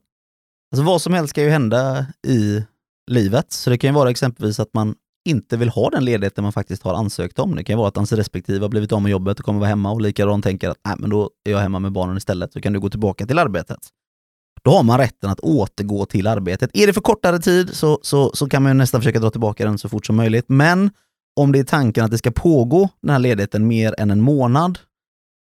[0.72, 2.64] Alltså vad som helst kan ju hända i
[3.12, 6.54] livet, så det kan ju vara exempelvis att man inte vill ha den ledigheten man
[6.54, 7.56] faktiskt har ansökt om.
[7.56, 9.70] Det kan ju vara att hans respektive har blivit av med jobbet och kommer vara
[9.70, 12.62] hemma och likadant tänker att Nej, men då är jag hemma med barnen istället, så
[12.62, 13.80] kan du gå tillbaka till arbetet.
[14.64, 16.70] Då har man rätten att återgå till arbetet.
[16.74, 19.66] Är det för kortare tid så, så, så kan man ju nästan försöka dra tillbaka
[19.66, 20.46] den så fort som möjligt.
[20.48, 20.90] Men
[21.36, 24.80] om det är tanken att det ska pågå den här ledigheten mer än en månad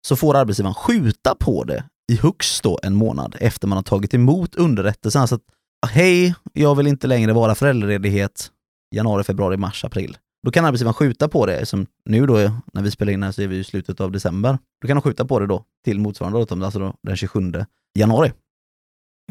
[0.07, 4.13] så får arbetsgivaren skjuta på det i högst då en månad efter man har tagit
[4.13, 5.27] emot underrättelsen.
[5.27, 5.41] Så att,
[5.87, 8.51] hej, jag vill inte längre vara föräldraledighet
[8.91, 10.17] januari, februari, mars, april.
[10.43, 13.41] Då kan arbetsgivaren skjuta på det, som nu då när vi spelar in här så
[13.41, 14.57] är vi i slutet av december.
[14.81, 17.51] Då kan de skjuta på det då till motsvarande datum, alltså då den 27
[17.99, 18.31] januari.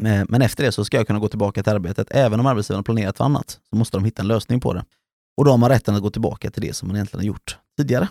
[0.01, 2.07] Eh, men efter det så ska jag kunna gå tillbaka till arbetet.
[2.11, 4.85] Även om arbetsgivaren har planerat för annat så måste de hitta en lösning på det.
[5.37, 7.57] Och då har man rätten att gå tillbaka till det som man egentligen har gjort
[7.77, 8.07] tidigare.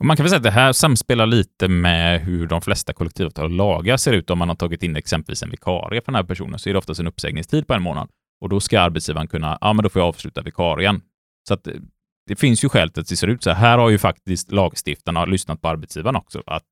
[0.00, 3.44] Och man kan väl säga att det här samspelar lite med hur de flesta kollektivavtal
[3.44, 4.30] och lagar ser ut.
[4.30, 6.78] Om man har tagit in exempelvis en vikarie för den här personen så är det
[6.78, 8.08] oftast en uppsägningstid på en månad.
[8.40, 11.02] Och då ska arbetsgivaren kunna, ja men då får jag avsluta vikarien.
[11.48, 11.80] Så att det,
[12.26, 13.56] det finns ju skäl till att det ser ut så här.
[13.56, 16.42] Här har ju faktiskt lagstiftarna lyssnat på arbetsgivaren också.
[16.46, 16.66] Att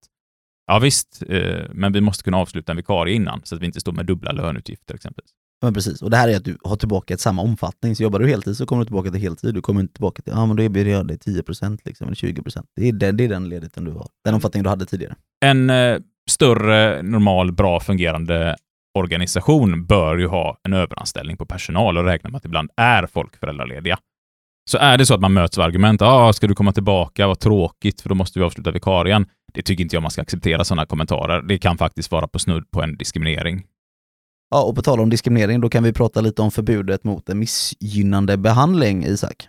[0.66, 3.80] ja visst, eh, men vi måste kunna avsluta en vikarie innan så att vi inte
[3.80, 5.30] står med dubbla löneutgifter exempelvis.
[5.62, 7.96] Men precis, och det här är att du har tillbaka ett samma omfattning.
[7.96, 9.54] Så jobbar du heltid så kommer du tillbaka till heltid.
[9.54, 12.64] Du kommer inte tillbaka till, ja men då erbjuder jag dig 10% liksom, eller 20%.
[12.76, 14.08] Det är, den, det är den ledigheten du har.
[14.24, 15.14] Den omfattningen du hade tidigare.
[15.44, 15.98] En eh,
[16.30, 18.56] större, normal, bra fungerande
[18.98, 23.36] organisation bör ju ha en överanställning på personal och räkna med att ibland är folk
[23.36, 23.98] föräldralediga.
[24.70, 27.38] Så är det så att man möts av argument, ah, ska du komma tillbaka, vad
[27.38, 29.26] tråkigt, för då måste vi avsluta vikarien.
[29.54, 31.42] Det tycker inte jag man ska acceptera sådana kommentarer.
[31.42, 33.62] Det kan faktiskt vara på snudd på en diskriminering.
[34.50, 37.38] Ja, och på tal om diskriminering, då kan vi prata lite om förbudet mot en
[37.38, 39.48] missgynnande behandling, Isak.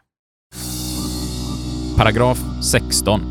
[1.97, 3.21] Paragraf 16.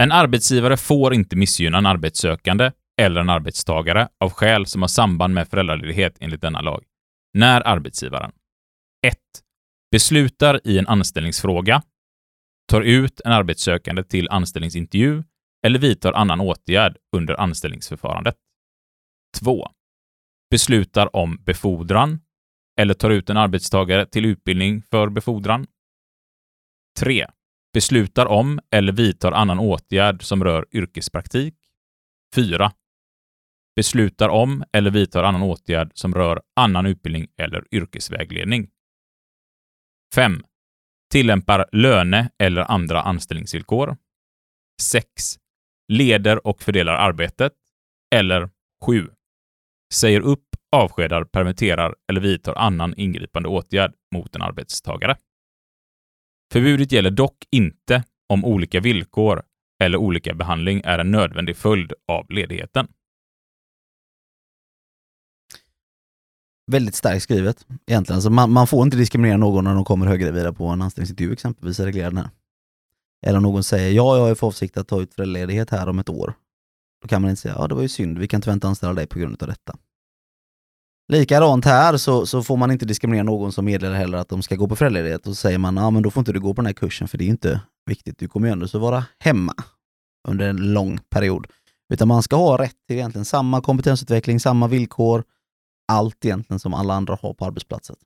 [0.00, 5.34] En arbetsgivare får inte missgynna en arbetssökande eller en arbetstagare av skäl som har samband
[5.34, 6.84] med föräldraledighet enligt denna lag.
[7.34, 8.32] När arbetsgivaren
[9.06, 9.18] 1.
[9.90, 11.82] Beslutar i en anställningsfråga,
[12.68, 15.22] tar ut en arbetssökande till anställningsintervju
[15.66, 18.36] eller vidtar annan åtgärd under anställningsförfarandet.
[19.40, 19.68] 2.
[20.50, 22.20] Beslutar om befordran
[22.80, 25.66] eller tar ut en arbetstagare till utbildning för befordran.
[26.98, 27.26] 3
[27.72, 31.54] beslutar om eller vidtar annan åtgärd som rör yrkespraktik.
[32.34, 32.72] 4.
[33.76, 38.70] Beslutar om eller vidtar annan åtgärd som rör annan utbildning eller yrkesvägledning.
[40.14, 40.44] 5.
[41.12, 43.96] Tillämpar löne eller andra anställningsvillkor.
[44.82, 45.06] 6.
[45.88, 47.52] Leder och fördelar arbetet.
[48.14, 48.50] Eller
[48.84, 49.10] 7.
[49.94, 55.16] Säger upp, avskedar, permitterar eller vidtar annan ingripande åtgärd mot en arbetstagare.
[56.52, 59.42] Förbudet gäller dock inte om olika villkor
[59.82, 62.88] eller olika behandling är en nödvändig följd av ledigheten.
[66.72, 68.16] Väldigt starkt skrivet egentligen.
[68.16, 71.80] Alltså man, man får inte diskriminera någon när de kommer höggravida på en anställningsintervju exempelvis,
[71.80, 72.30] är reglerad här.
[73.26, 75.98] Eller om någon säger ja, jag har för avsikt att ta ut föräldraledighet här om
[75.98, 76.34] ett år.
[77.02, 78.92] Då kan man inte säga ja, det var ju synd, vi kan tyvärr inte anställa
[78.92, 79.76] dig på grund av detta.
[81.12, 84.56] Likadant här så, så får man inte diskriminera någon som meddelar heller att de ska
[84.56, 86.62] gå på föräldraledighet och så säger man ja men då får inte du gå på
[86.62, 89.54] den här kursen för det är inte viktigt, du kommer ju ändå så vara hemma
[90.28, 91.46] under en lång period.
[91.92, 95.24] Utan man ska ha rätt till egentligen samma kompetensutveckling, samma villkor,
[95.92, 97.96] allt egentligen som alla andra har på arbetsplatsen.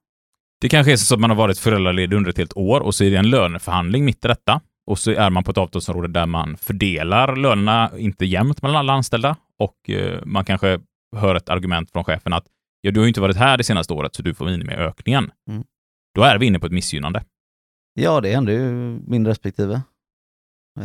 [0.60, 3.04] Det kanske är så att man har varit föräldraledig under ett helt år och så
[3.04, 4.60] är det en löneförhandling mitt i detta.
[4.86, 8.92] Och så är man på ett avtalsområde där man fördelar lönerna inte jämnt mellan alla
[8.92, 10.80] anställda och eh, man kanske
[11.16, 12.46] hör ett argument från chefen att
[12.80, 15.30] ja, du har ju inte varit här det senaste året så du får minimiökningen.
[15.50, 15.64] Mm.
[16.14, 17.24] Då är vi inne på ett missgynnande.
[17.94, 18.70] Ja, det hände ju
[19.06, 19.82] min respektive.
[20.76, 20.82] Eh,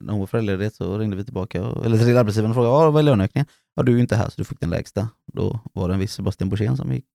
[0.00, 3.00] när hon var föräldraledig så ringde vi tillbaka, eller till arbetsgivaren och frågade ja, vad
[3.00, 3.46] är löneökningen?
[3.74, 5.08] Ja, du är ju inte här så du fick den lägsta.
[5.32, 7.06] Då var det en viss Sebastian Borssén som gick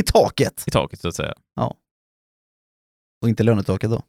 [0.00, 0.64] i taket.
[0.66, 1.34] I taket så att säga.
[3.22, 4.02] Och inte lönetaket då.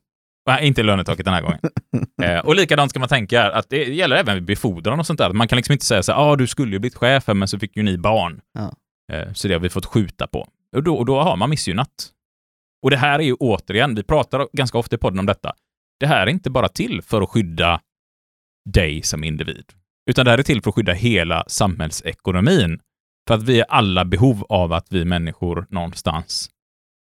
[0.47, 1.59] Nej, inte lönetaket den här gången.
[2.23, 5.33] eh, och likadant ska man tänka att det gäller även vid befordran och sånt där.
[5.33, 7.47] Man kan liksom inte säga så här, ah, du skulle ju blivit chef här, men
[7.47, 8.41] så fick ju ni barn.
[8.53, 8.73] Ja.
[9.13, 10.47] Eh, så det har vi fått skjuta på.
[10.75, 12.11] Och då, och då har man missgynnat.
[12.81, 15.53] Och det här är ju återigen, vi pratar ganska ofta i podden om detta.
[15.99, 17.81] Det här är inte bara till för att skydda
[18.69, 19.65] dig som individ,
[20.09, 22.79] utan det här är till för att skydda hela samhällsekonomin.
[23.27, 26.49] För att vi är alla behov av att vi människor någonstans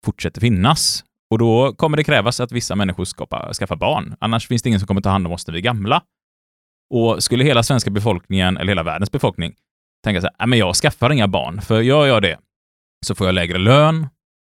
[0.05, 1.05] fortsätter finnas.
[1.31, 4.17] Och då kommer det krävas att vissa människor skapa, skaffar barn.
[4.21, 6.03] Annars finns det ingen som kommer ta hand om oss när vi är gamla.
[6.95, 9.55] Och skulle hela svenska befolkningen, eller hela världens befolkning,
[10.05, 12.39] tänka så här, äh, men jag skaffar inga barn, för gör jag det
[13.07, 14.07] så får jag lägre lön,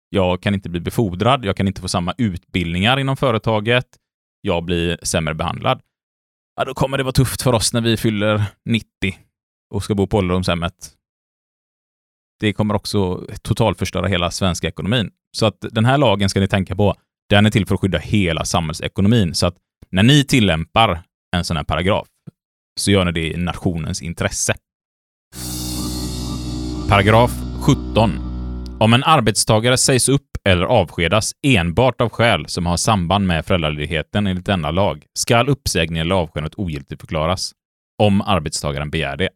[0.08, 3.86] jag kan inte bli befordrad, jag kan inte få samma utbildningar inom företaget,
[4.46, 5.80] jag blir sämre behandlad.
[6.56, 8.86] Ja, då kommer det vara tufft för oss när vi fyller 90
[9.74, 10.92] och ska bo på ålderdomshemmet.
[12.40, 15.10] Det kommer också totalförstöra hela svenska ekonomin.
[15.36, 16.94] Så att den här lagen ska ni tänka på.
[17.28, 19.34] Den är till för att skydda hela samhällsekonomin.
[19.34, 19.56] Så att
[19.90, 21.02] när ni tillämpar
[21.36, 22.06] en sån här paragraf
[22.80, 24.54] så gör ni det i nationens intresse.
[26.88, 27.30] Paragraf
[27.62, 28.25] 17.
[28.80, 34.26] Om en arbetstagare sägs upp eller avskedas enbart av skäl som har samband med föräldraledigheten
[34.26, 37.52] enligt denna lag skall uppsägning eller avskedandet ogiltigförklaras
[38.02, 39.28] om arbetstagaren begär det.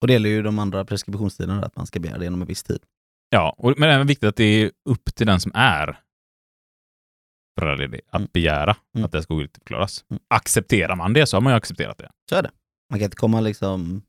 [0.00, 2.62] Och det gäller ju de andra preskriptionstiderna, att man ska begära det inom en viss
[2.62, 2.78] tid.
[3.30, 5.98] Ja, och, men det är viktigt att det är upp till den som är
[7.60, 8.28] föräldraledig att Mm.
[8.32, 9.04] begära Mm.
[9.04, 10.04] att det ska ogiltigförklaras.
[10.10, 10.22] Mm.
[10.34, 12.10] Accepterar man det så har man ju accepterat det.
[12.30, 12.50] Så är det.
[12.90, 14.02] Man kan inte komma liksom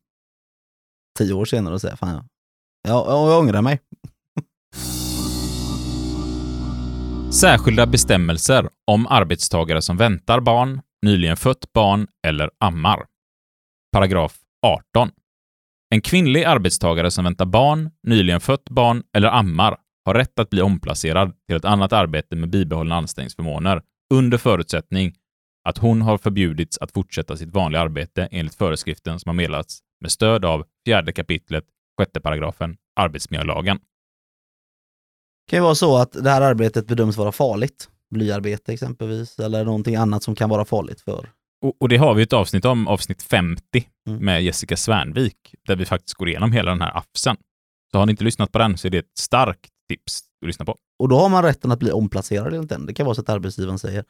[1.19, 2.27] tio år senare och säga fan,
[2.87, 3.79] Ja, ja, jag ångrar mig.
[7.33, 13.05] Särskilda bestämmelser om arbetstagare som väntar barn, nyligen fött barn eller ammar.
[13.91, 15.09] Paragraf 18.
[15.89, 20.61] En kvinnlig arbetstagare som väntar barn, nyligen fött barn eller ammar har rätt att bli
[20.61, 23.81] omplacerad till ett annat arbete med bibehållna anställningsförmåner
[24.13, 25.13] under förutsättning
[25.69, 30.11] att hon har förbjudits att fortsätta sitt vanliga arbete enligt föreskriften som har meddelats med
[30.11, 31.63] stöd av fjärde kapitlet,
[31.97, 33.79] sjätte paragrafen arbetsmiljölagen.
[35.47, 37.89] Kan ju vara så att det här arbetet bedöms vara farligt.
[38.11, 41.29] Blyarbete exempelvis, eller någonting annat som kan vara farligt för.
[41.65, 44.25] Och, och det har vi ett avsnitt om, avsnitt 50, Mm.
[44.25, 45.35] med Jessica Svärnvik,
[45.67, 47.37] där vi faktiskt går igenom hela den här AFSen.
[47.91, 50.65] Så har ni inte lyssnat på den så är det ett starkt tips att lyssna
[50.65, 50.75] på.
[50.99, 52.85] Och då har man rätten att bli omplacerad enligt den.
[52.85, 54.03] Det kan vara så att arbetsgivaren säger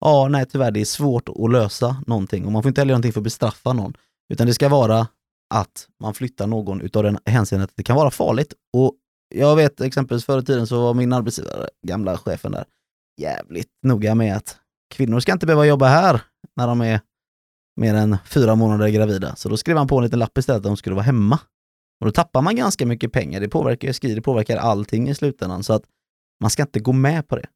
[0.00, 2.96] ja, nej tyvärr, det är svårt att lösa någonting och man får inte heller göra
[2.96, 3.94] någonting för att bestraffa någon.
[4.32, 5.06] Utan det ska vara
[5.54, 8.54] att man flyttar någon utav den hänseendet att det kan vara farligt.
[8.76, 8.94] Och
[9.34, 12.64] jag vet exempelvis förr i tiden så var min arbetsgivare, gamla chefen där,
[13.20, 14.56] jävligt noga med att
[14.94, 16.20] kvinnor ska inte behöva jobba här
[16.56, 17.00] när de är
[17.76, 19.36] mer än fyra månader gravida.
[19.36, 21.38] Så då skrev han på en liten lapp istället att de skulle vara hemma.
[22.00, 23.40] Och då tappar man ganska mycket pengar.
[23.40, 25.62] Det påverkar SGI, det påverkar allting i slutändan.
[25.62, 25.82] Så att
[26.40, 27.46] man ska inte gå med på det.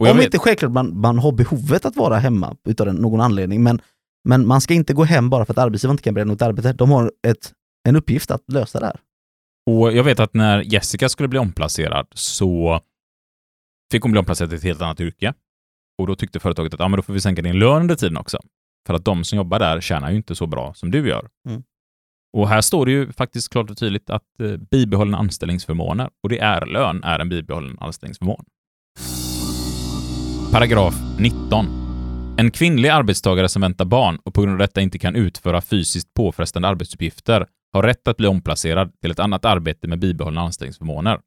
[0.00, 3.62] Och Om vet, inte självklart man, man har behovet att vara hemma utav någon anledning,
[3.62, 3.80] men,
[4.28, 6.72] men man ska inte gå hem bara för att arbetsgivaren inte kan bereda något arbete.
[6.72, 7.52] De har ett,
[7.88, 9.00] en uppgift att lösa det här.
[9.66, 12.80] Och jag vet att när Jessica skulle bli omplacerad så
[13.92, 15.34] fick hon bli omplacerad till ett helt annat yrke.
[15.98, 18.16] Och då tyckte företaget att ja, men då får vi sänka din lön under tiden
[18.16, 18.38] också.
[18.86, 21.28] För att de som jobbar där tjänar ju inte så bra som du gör.
[21.48, 21.62] Mm.
[22.32, 26.38] Och här står det ju faktiskt klart och tydligt att eh, bibehållna anställningsförmåner, och det
[26.38, 28.44] är lön, är en bibehållen anställningsförmån.
[30.52, 31.66] Paragraf 19.
[32.38, 36.14] En kvinnlig arbetstagare som väntar barn och på grund av detta inte kan utföra fysiskt
[36.14, 37.46] påfrestande arbetsuppgifter
[37.76, 41.20] har rätt att bli omplacerad till ett annat arbete med bibehållna anställningsförmåner.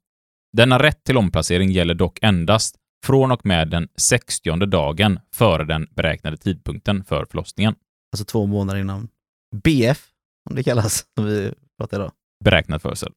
[0.56, 2.76] Denna rätt till omplacering gäller dock endast
[3.06, 7.74] från och med den 60 dagen före den beräknade tidpunkten för förlossningen.
[8.12, 9.08] Alltså två månader innan
[9.56, 10.08] BF,
[10.48, 12.12] som det kallas, som vi pratar idag.
[12.44, 13.12] Beräknad födsel.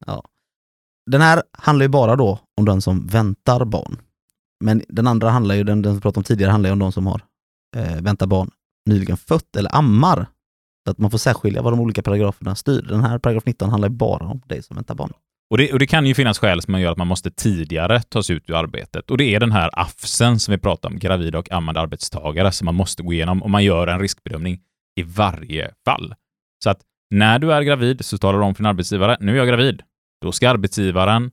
[1.11, 3.97] Den här handlar ju bara då om den som väntar barn.
[4.63, 6.91] Men den andra handlar ju, den, den vi pratade om tidigare, handlar ju om de
[6.91, 7.21] som har
[7.75, 8.51] eh, väntar barn
[8.89, 10.27] nyligen fött eller ammar.
[10.85, 12.81] Så att man får särskilja vad de olika paragraferna styr.
[12.81, 15.13] Den här paragraf 19 handlar bara om dig som väntar barn.
[15.49, 18.29] Och det, och det kan ju finnas skäl som gör att man måste tidigare tas
[18.29, 19.11] ut ur arbetet.
[19.11, 22.65] Och det är den här AFSen som vi pratar om, gravida och ammande arbetstagare, som
[22.65, 24.59] man måste gå igenom och man gör en riskbedömning
[24.95, 26.15] i varje fall.
[26.63, 29.37] Så att när du är gravid så talar du om för din arbetsgivare, nu är
[29.37, 29.81] jag gravid.
[30.21, 31.31] Då ska arbetsgivaren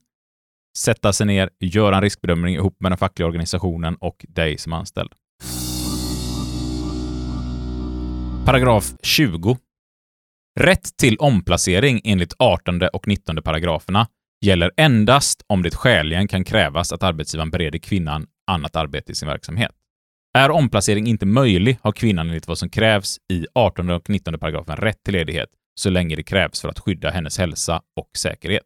[0.77, 5.11] sätta sig ner, göra en riskbedömning ihop med den fackliga organisationen och dig som anställd.
[8.45, 9.57] Paragraf 20.
[10.59, 14.07] Rätt till omplacering enligt 18 och 19 paragraferna
[14.45, 19.27] gäller endast om det skäligen kan krävas att arbetsgivaren bereder kvinnan annat arbete i sin
[19.27, 19.71] verksamhet.
[20.37, 24.77] Är omplacering inte möjlig har kvinnan enligt vad som krävs i 18 och 19 paragrafen
[24.77, 28.63] rätt till ledighet så länge det krävs för att skydda hennes hälsa och säkerhet.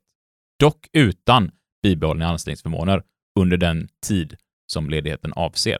[0.59, 1.51] Dock utan
[1.84, 3.03] bibehållna anställningsförmåner
[3.39, 4.36] under den tid
[4.67, 5.78] som ledigheten avser.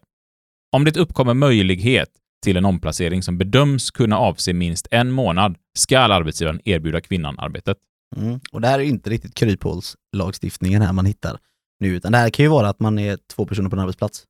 [0.76, 2.10] Om det uppkommer möjlighet
[2.44, 7.78] till en omplacering som bedöms kunna avse minst en månad ska arbetsgivaren erbjuda kvinnan arbetet.
[8.16, 8.40] Mm.
[8.52, 11.40] Och det här är inte riktigt kryphålslagstiftningen här man hittar
[11.80, 14.24] nu, utan det här kan ju vara att man är två personer på en arbetsplats.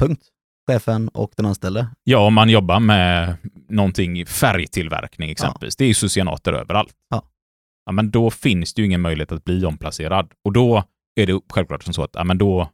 [0.00, 0.22] Punkt.
[0.70, 1.88] Chefen och den anställde.
[2.04, 3.36] Ja, om man jobbar med
[3.68, 5.76] någonting färgtillverkning exempelvis.
[5.76, 6.94] Det är ju socionater överallt.
[7.10, 7.22] Ja.
[7.86, 7.92] ja.
[7.92, 10.32] Men då finns det ju ingen möjlighet att bli omplacerad.
[10.44, 10.84] Och då
[11.14, 12.70] är det självklart som så att ja, men då,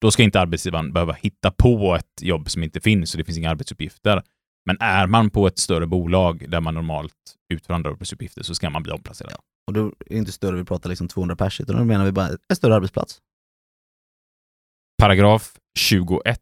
[0.00, 3.38] då ska inte arbetsgivaren behöva hitta på ett jobb som inte finns och det finns
[3.38, 4.22] inga arbetsuppgifter.
[4.66, 7.14] Men är man på ett större bolag där man normalt
[7.52, 9.40] utför andra arbetsuppgifter så ska man bli omplacerad.
[9.66, 12.12] Och då är det inte större, vi pratar liksom 200 pers, utan då menar vi
[12.12, 13.18] bara en större arbetsplats.
[14.98, 16.40] Paragraf 21.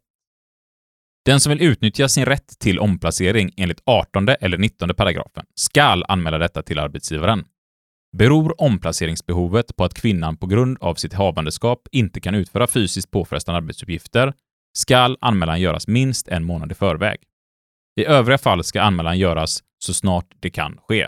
[1.25, 6.37] Den som vill utnyttja sin rätt till omplacering enligt 18 eller 19 paragrafen skall anmäla
[6.37, 7.45] detta till arbetsgivaren.
[8.17, 13.57] Beror omplaceringsbehovet på att kvinnan på grund av sitt havandeskap inte kan utföra fysiskt påfrestande
[13.57, 14.33] arbetsuppgifter
[14.77, 17.19] skall anmälan göras minst en månad i förväg.
[17.99, 21.07] I övriga fall ska anmälan göras så snart det kan ske.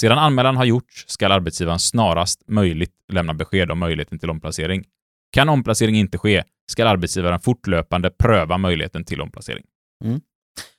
[0.00, 4.84] Sedan anmälan har gjorts skall arbetsgivaren snarast möjligt lämna besked om möjligheten till omplacering.
[5.32, 9.64] Kan omplacering inte ske skall arbetsgivaren fortlöpande pröva möjligheten till omplacering.
[10.04, 10.20] Mm.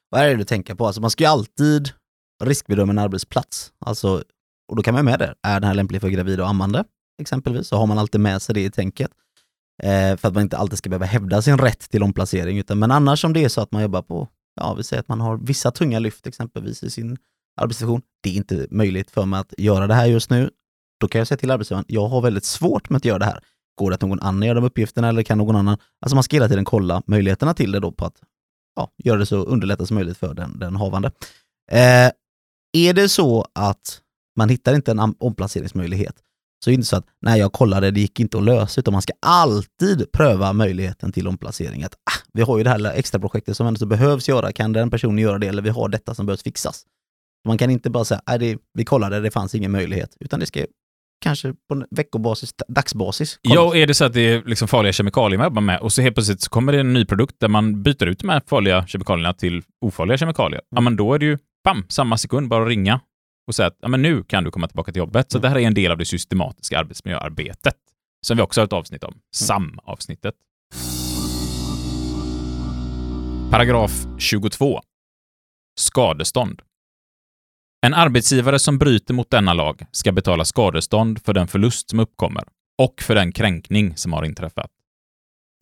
[0.09, 0.86] Vad är det du tänker på?
[0.86, 1.89] Alltså man ska ju alltid
[2.43, 3.73] riskbedöma en arbetsplats.
[3.80, 4.23] Alltså,
[4.68, 5.36] och då kan man med det.
[5.43, 6.84] Är den här lämplig för gravida och ammande?
[7.22, 9.11] Exempelvis, så har man alltid med sig det i tänket.
[9.84, 12.57] Eh, för att man inte alltid ska behöva hävda sin rätt till omplacering.
[12.57, 15.07] Utan, men annars om det är så att man jobbar på, ja vi säger att
[15.07, 17.18] man har vissa tunga lyft exempelvis i sin
[17.61, 18.01] arbetssituation.
[18.24, 20.49] Det är inte möjligt för mig att göra det här just nu.
[20.99, 23.39] då kan jag säga till arbetsgivaren, jag har väldigt svårt med att göra det här.
[23.76, 25.78] Går det att någon annan gör de uppgifterna eller kan någon annan?
[26.01, 28.22] Alltså man ska hela tiden kolla möjligheterna till det då på att
[28.76, 31.11] ja, göra det så underlättat som möjligt för den, den havande.
[31.72, 32.11] Eh,
[32.74, 34.01] är det så att
[34.36, 36.15] man hittar inte en omplaceringsmöjlighet,
[36.63, 38.91] så är det inte så att nej, jag kollade, det gick inte att lösa, utan
[38.91, 41.83] man ska alltid pröva möjligheten till omplacering.
[41.83, 44.73] Att, ah, vi har ju det här extra projektet som ändå så behövs göra, kan
[44.73, 45.47] den personen göra det?
[45.47, 46.83] Eller vi har detta som behövs fixas.
[47.47, 50.45] Man kan inte bara säga, nej, det, vi kollade, det fanns ingen möjlighet, utan det
[50.45, 50.65] ska
[51.21, 53.39] kanske på en veckobasis, dagsbasis.
[53.41, 55.93] Ja, och är det så att det är liksom farliga kemikalier man jobbar med och
[55.93, 58.41] så helt plötsligt så kommer det en ny produkt där man byter ut de här
[58.47, 60.61] farliga kemikalierna till ofarliga kemikalier.
[60.75, 62.99] Ja, men då är det ju, bam, samma sekund bara ringa
[63.47, 65.31] och säga att ja, men nu kan du komma tillbaka till jobbet.
[65.31, 67.75] Så det här är en del av det systematiska arbetsmiljöarbetet
[68.25, 69.19] som vi också har ett avsnitt om.
[69.31, 70.35] SAM-avsnittet.
[73.51, 74.81] Paragraf 22.
[75.79, 76.61] Skadestånd.
[77.85, 82.43] En arbetsgivare som bryter mot denna lag ska betala skadestånd för den förlust som uppkommer
[82.81, 84.71] och för den kränkning som har inträffat.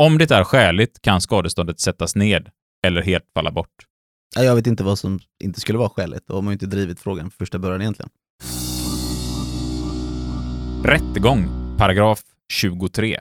[0.03, 2.49] Om det är skäligt kan skadeståndet sättas ned
[2.85, 3.92] eller helt falla bort.
[4.35, 6.65] Ja, Jag vet inte vad som inte skulle vara skäligt, då har man ju inte
[6.65, 8.09] drivit frågan från första början egentligen.
[10.83, 12.21] Rättegång, paragraf
[12.53, 13.19] 23.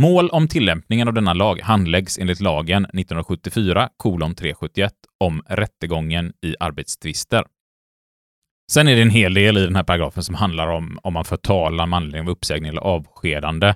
[0.00, 3.88] Mål om tillämpningen av denna lag handläggs enligt lagen 1974
[4.38, 7.44] 371 om rättegången i arbetstvister.
[8.72, 11.24] Sen är det en hel del i den här paragrafen som handlar om om man
[11.24, 13.74] för talan med anledning av uppsägning eller avskedande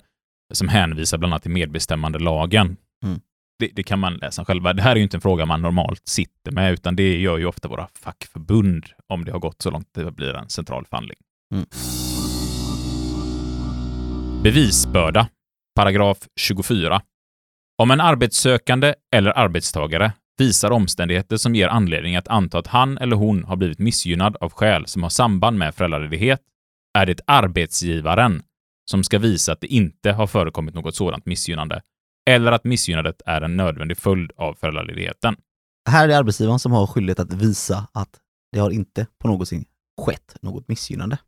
[0.53, 2.77] som hänvisar bland annat till medbestämmandelagen.
[3.05, 3.21] Mm.
[3.63, 4.73] Det, det kan man läsa själva.
[4.73, 7.47] Det här är ju inte en fråga man normalt sitter med, utan det gör ju
[7.47, 11.17] ofta våra fackförbund om det har gått så långt det blir en central förhandling.
[11.55, 11.67] Mm.
[14.43, 15.29] Bevisbörda,
[15.77, 17.03] paragraf 24.
[17.79, 23.17] Om en arbetssökande eller arbetstagare visar omständigheter som ger anledning att anta att han eller
[23.17, 26.41] hon har blivit missgynnad av skäl som har samband med föräldraledighet,
[26.99, 28.43] är det arbetsgivaren
[28.91, 31.83] som ska visa att det inte har förekommit något sådant missgynnande,
[32.31, 35.37] eller att missgynnandet är en nödvändig följd av föräldraledigheten.
[35.91, 38.11] Här är det arbetsgivaren som har skyldighet att visa att
[38.53, 39.63] det har inte på något sätt
[40.01, 41.19] skett något missgynnande.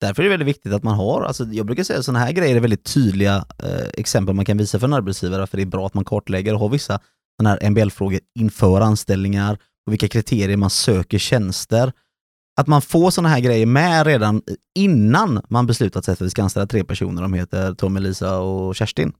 [0.00, 2.32] Därför är det väldigt viktigt att man har, alltså jag brukar säga att sådana här
[2.32, 5.66] grejer är väldigt tydliga eh, exempel man kan visa för en arbetsgivare, för det är
[5.66, 7.00] bra att man kartlägger och har vissa
[7.40, 11.92] sådana här MBL-frågor inför anställningar, och vilka kriterier man söker tjänster.
[12.60, 14.42] Att man får sådana här grejer med redan
[14.74, 18.38] innan man beslutat sig för att vi ska anställa tre personer, de heter Tom, Elisa
[18.38, 19.12] och Kerstin.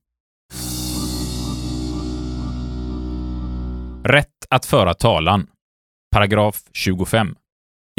[4.05, 5.47] Rätt att föra talan.
[6.15, 7.37] Paragraf 25.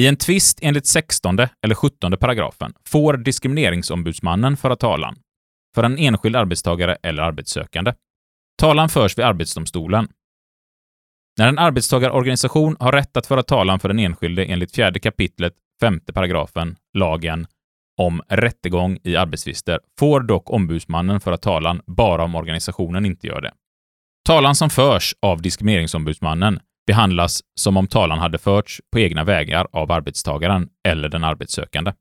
[0.01, 5.15] I en tvist enligt 16 eller 17 paragrafen får diskrimineringsombudsmannen föra talan
[5.75, 7.93] för en enskild arbetstagare eller arbetssökande.
[8.57, 10.07] Talan förs vid Arbetsdomstolen.
[11.37, 15.99] När en arbetstagarorganisation har rätt att föra talan för den enskilde enligt 4 kapitlet 5
[15.99, 17.47] paragrafen lagen
[17.97, 23.51] om rättegång i arbetstvister får dock ombudsmannen föra talan bara om organisationen inte gör det.
[24.25, 29.91] Talan som förs av diskrimineringsombudsmannen behandlas som om talan hade förts på egna vägar av
[29.91, 31.93] arbetstagaren eller den arbetssökande.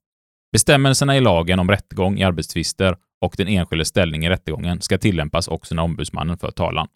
[0.53, 5.49] Bestämmelserna i lagen om rättegång i arbetstvister och den enskildes ställning i rättegången ska tillämpas
[5.49, 6.89] också när ombudsmannen för talan.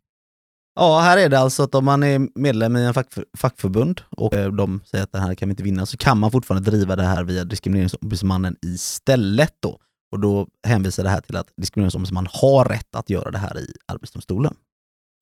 [0.78, 4.34] Ja, här är det alltså att om man är medlem i en fackför, fackförbund och
[4.34, 6.96] eh, de säger att det här kan vi inte vinna, så kan man fortfarande driva
[6.96, 9.78] det här via diskrimineringsombudsmannen istället då.
[10.12, 13.72] Och då hänvisar det här till att diskrimineringsombudsmannen har rätt att göra det här i
[13.86, 14.54] Arbetsdomstolen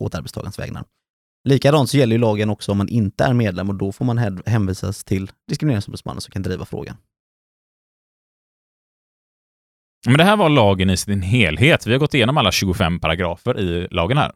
[0.05, 0.84] åt arbetstagarens vägnar.
[1.48, 4.42] Likadant så gäller ju lagen också om man inte är medlem och då får man
[4.46, 6.96] hänvisas till diskrimineringsombudsmannen som kan driva frågan.
[10.07, 11.86] Men det här var lagen i sin helhet.
[11.86, 14.32] Vi har gått igenom alla 25 paragrafer i lagen här.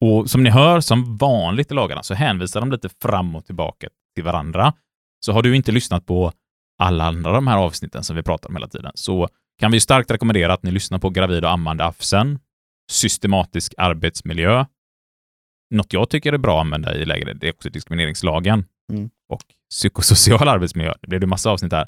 [0.00, 3.88] Och som ni hör, som vanligt i lagarna, så hänvisar de lite fram och tillbaka
[4.14, 4.72] till varandra.
[5.20, 6.32] Så har du inte lyssnat på
[6.82, 9.28] alla andra de här avsnitten som vi pratar om hela tiden, så
[9.60, 12.38] kan vi starkt rekommendera att ni lyssnar på Gravid och ammande AFSen,
[12.90, 14.64] Systematisk arbetsmiljö,
[15.74, 19.10] något jag tycker är bra att använda i lägre, det är också diskrimineringslagen Mm.
[19.28, 19.40] och
[19.70, 20.94] psykosocial arbetsmiljö.
[21.00, 21.86] Det blev det massa avsnitt här.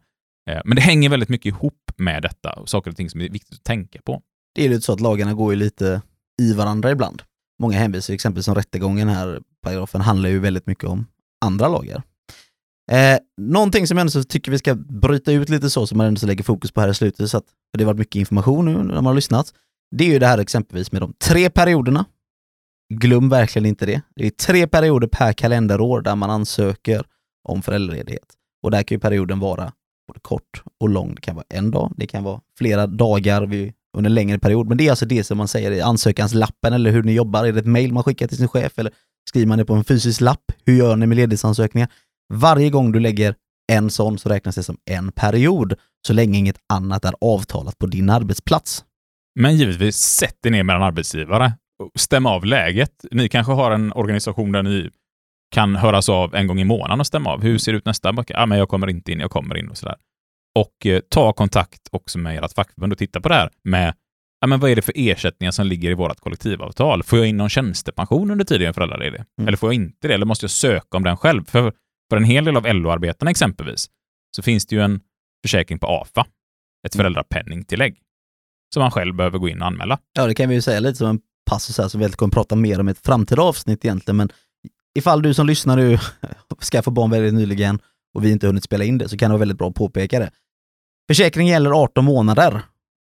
[0.50, 3.28] Eh, Men det hänger väldigt mycket ihop med detta och saker och ting som är
[3.28, 4.22] viktigt att tänka på.
[4.54, 6.02] Det är ju lite så att lagarna går ju lite
[6.42, 7.22] i varandra ibland.
[7.60, 11.06] Många hänvisar exempelvis som rättegången här, paragrafen, handlar ju väldigt mycket om
[11.44, 12.02] andra lagar.
[12.90, 16.06] Eh, någonting som jag ändå så tycker vi ska bryta ut lite så, som man
[16.06, 18.16] ändå så lägger fokus på här i slutet, så att, för det har varit mycket
[18.16, 19.54] information nu när man har lyssnat.
[19.96, 22.04] Det är ju det här exempelvis med de tre perioderna.
[22.94, 24.02] Glöm verkligen inte det.
[24.16, 27.06] Det är tre perioder per kalenderår där man ansöker
[27.48, 28.34] om föräldraledighet.
[28.62, 29.72] Och där kan ju perioden vara
[30.06, 31.14] både kort och lång.
[31.14, 34.68] Det kan vara en dag, det kan vara flera dagar vid, under en längre period.
[34.68, 37.44] Men det är alltså det som man säger i ansökanslappen eller hur ni jobbar.
[37.44, 38.92] Är det ett mail man skickar till sin chef eller
[39.28, 40.52] skriver man det på en fysisk lapp?
[40.64, 41.88] Hur gör ni med ledighetsansökningar?
[42.32, 43.34] Varje gång du lägger
[43.72, 45.74] en sån så räknas det som en period.
[46.06, 48.84] så länge inget annat är avtalat på din arbetsplats.
[49.40, 51.52] Men givetvis, sätt er ner med en arbetsgivare
[51.94, 53.04] stäm av läget.
[53.10, 54.90] Ni kanske har en organisation där ni
[55.54, 57.42] kan höras av en gång i månaden och stämma av.
[57.42, 58.34] Hur ser det ut nästa vecka?
[58.36, 59.96] Ah, men jag kommer inte in, jag kommer in och sådär.
[60.58, 63.94] Och eh, ta kontakt också med ert fackförbund och titta på det här med
[64.40, 67.02] ja, men vad är det för ersättningar som ligger i vårt kollektivavtal?
[67.02, 69.24] Får jag in någon tjänstepension under tiden jag är föräldraledig?
[69.38, 69.48] Mm.
[69.48, 70.14] Eller får jag inte det?
[70.14, 71.44] Eller måste jag söka om den själv?
[71.44, 71.72] För,
[72.10, 73.86] för en hel del av LO-arbetarna exempelvis
[74.36, 75.00] så finns det ju en
[75.44, 76.26] försäkring på AFA,
[76.86, 77.02] ett Mm.
[77.02, 77.98] föräldrapenningtillägg,
[78.74, 79.98] som man själv behöver gå in och anmäla.
[80.12, 81.20] Ja, det kan vi ju säga lite som en
[81.50, 84.28] passus här som vi kommer prata mer om i ett framtida avsnitt egentligen, men
[84.98, 85.98] ifall du som lyssnar nu
[86.72, 87.78] skaffar barn väldigt nyligen
[88.14, 90.18] och vi inte hunnit spela in det så kan det vara väldigt bra att påpeka
[90.18, 90.30] det.
[91.10, 92.62] Försäkringen gäller 18 månader,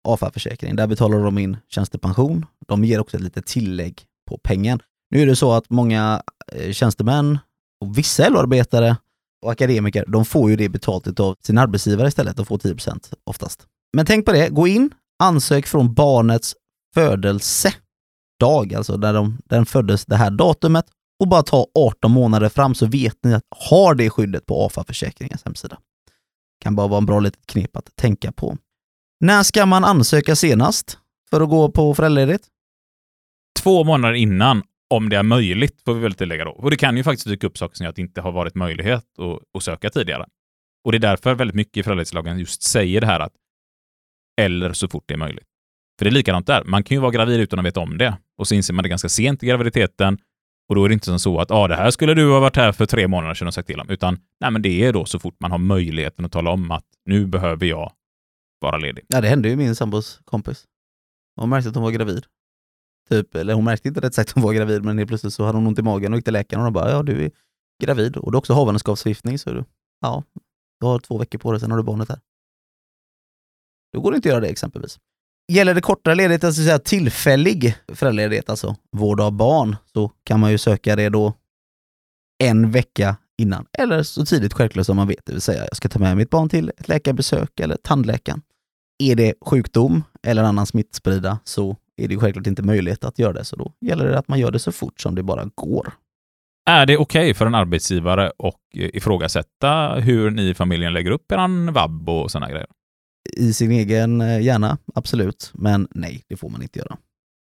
[0.09, 0.77] AFA-försäkring.
[0.77, 2.47] Där betalar de in tjänstepension.
[2.67, 4.81] De ger också ett litet tillägg på pengen.
[5.11, 7.39] Nu är det så att många eh, tjänstemän
[7.81, 8.97] och vissa LO-arbetare
[9.45, 12.37] och akademiker, de får ju det betalt av sin arbetsgivare istället.
[12.37, 13.67] De får 10% oftast.
[13.97, 14.91] Men tänk på det, gå in,
[15.23, 16.55] ansök från barnets
[16.95, 20.87] födelsedag, alltså där de, den föddes det här datumet
[21.21, 25.45] och bara ta 18 månader fram så vet ni att har det skyddet på AFA-försäkringens
[25.45, 25.79] hemsida.
[26.61, 28.57] Kan bara vara en bra litet knep att tänka på.
[29.21, 30.99] När ska man ansöka senast
[31.31, 32.47] för att gå på föräldraledigt?
[33.63, 36.51] Två månader innan, om det är möjligt, får vi väl tillägga då.
[36.51, 38.55] Och det kan ju faktiskt dyka upp saker som gör att det inte har varit
[38.55, 40.27] möjlighet att, att söka tidigare.
[40.85, 43.33] Och det är därför väldigt mycket i föräldraledighetslagen just säger det här att
[44.41, 45.47] eller så fort det är möjligt.
[45.99, 46.65] För det är likadant där.
[46.65, 48.19] Man kan ju vara gravid utan att veta om det.
[48.39, 50.19] Och så inser man det ganska sent i graviditeten.
[50.69, 52.57] Och då är det inte som så att ah, det här skulle du ha varit
[52.57, 53.91] här för tre månader sedan och sagt till om.
[53.91, 56.85] Utan nej, men det är då så fort man har möjligheten att tala om att
[57.05, 57.93] nu behöver jag
[58.61, 59.05] vara ledig.
[59.09, 60.65] Ja, det hände ju min sambos kompis.
[61.37, 62.27] Hon märkte att hon var gravid.
[63.09, 65.45] Typ, eller hon märkte inte rätt sagt att hon var gravid, men helt plötsligt så
[65.45, 67.31] hade hon ont i magen och gick till läkaren och de bara, ja du är
[67.83, 69.65] gravid och du har också havandeskapsförgiftning så du,
[70.01, 70.25] ja,
[70.81, 72.21] du har två veckor på dig, sen har du barnet här.
[73.93, 74.99] Då går det inte att göra det exempelvis.
[75.53, 80.51] Gäller det kortare ledighet, alltså säga tillfällig föräldraledighet, alltså vård av barn, så kan man
[80.51, 81.35] ju söka det då
[82.45, 83.67] en vecka innan.
[83.79, 86.31] Eller så tidigt självklart som man vet, det vill säga jag ska ta med mitt
[86.31, 88.43] barn till ett läkarbesök eller tandläkaren.
[88.99, 93.33] Är det sjukdom eller annan smittsprida så är det ju självklart inte möjligt att göra
[93.33, 95.93] det, så då gäller det att man gör det så fort som det bara går.
[96.71, 101.33] Är det okej för en arbetsgivare att eh, ifrågasätta hur ni i familjen lägger upp
[101.33, 102.67] er vab och sådana grejer?
[103.33, 106.97] I sin egen eh, hjärna, absolut, men nej, det får man inte göra.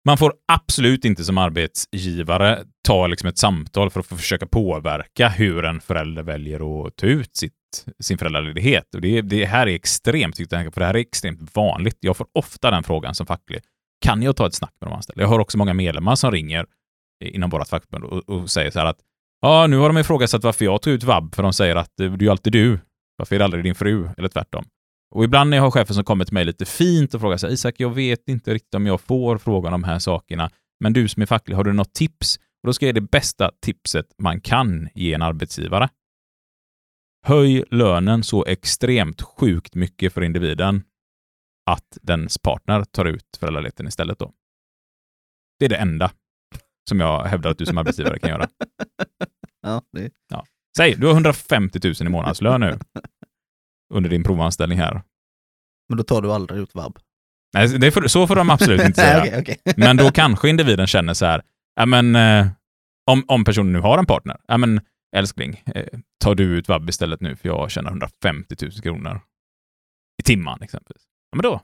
[0.06, 5.66] Man får absolut inte som arbetsgivare ta liksom ett samtal för att försöka påverka hur
[5.66, 8.96] en förälder väljer att ta ut sitt, sin föräldraledighet.
[8.96, 11.98] Och det, det här är extremt för det här är extremt vanligt.
[12.00, 13.62] Jag får ofta den frågan som facklig.
[14.06, 15.22] Kan jag ta ett snack med de anställda?
[15.22, 16.66] Jag har också många medlemmar som ringer
[17.24, 19.00] inom vårt fackförbund och, och säger så här att
[19.42, 22.12] ja, nu har de ifrågasatt varför jag tog ut vab, för de säger att eh,
[22.12, 22.80] det är ju alltid du.
[23.18, 24.10] Varför är det aldrig din fru?
[24.18, 24.66] Eller tvärtom.
[25.14, 27.47] Och ibland när jag har chefer som kommer till mig lite fint och frågar så
[27.47, 30.49] här, Isak, jag vet inte riktigt om jag får frågan om de här sakerna,
[30.80, 32.38] men du som är facklig, har du något tips?
[32.38, 35.89] Och då ska jag ge det bästa tipset man kan ge en arbetsgivare.
[37.26, 40.84] Höj lönen så extremt sjukt mycket för individen
[41.72, 44.32] att dens partner tar ut föräldraledigheten istället då.
[45.59, 46.11] Det är det enda
[46.89, 48.47] som jag hävdar att du som arbetsgivare kan göra.
[49.66, 50.11] Ja, det,
[50.78, 52.80] Säg, du har 150 000 i månadslön nu
[53.94, 55.02] under din provanställning här.
[55.90, 57.00] men då tar du aldrig ut vab.
[57.54, 59.20] Nej, får, så får de absolut inte säga.
[59.22, 59.74] Okej, okej.
[59.78, 61.42] Men då kanske individen känner så här,
[61.76, 62.48] ja men eh,
[63.12, 64.82] om, om personen nu har en partner, ja men
[65.16, 65.86] älskling, eh,
[66.24, 69.22] tar du ut vab istället nu för jag tjänar 150 000 kronor
[70.20, 71.04] i timman exempelvis.
[71.32, 71.62] Ja men då,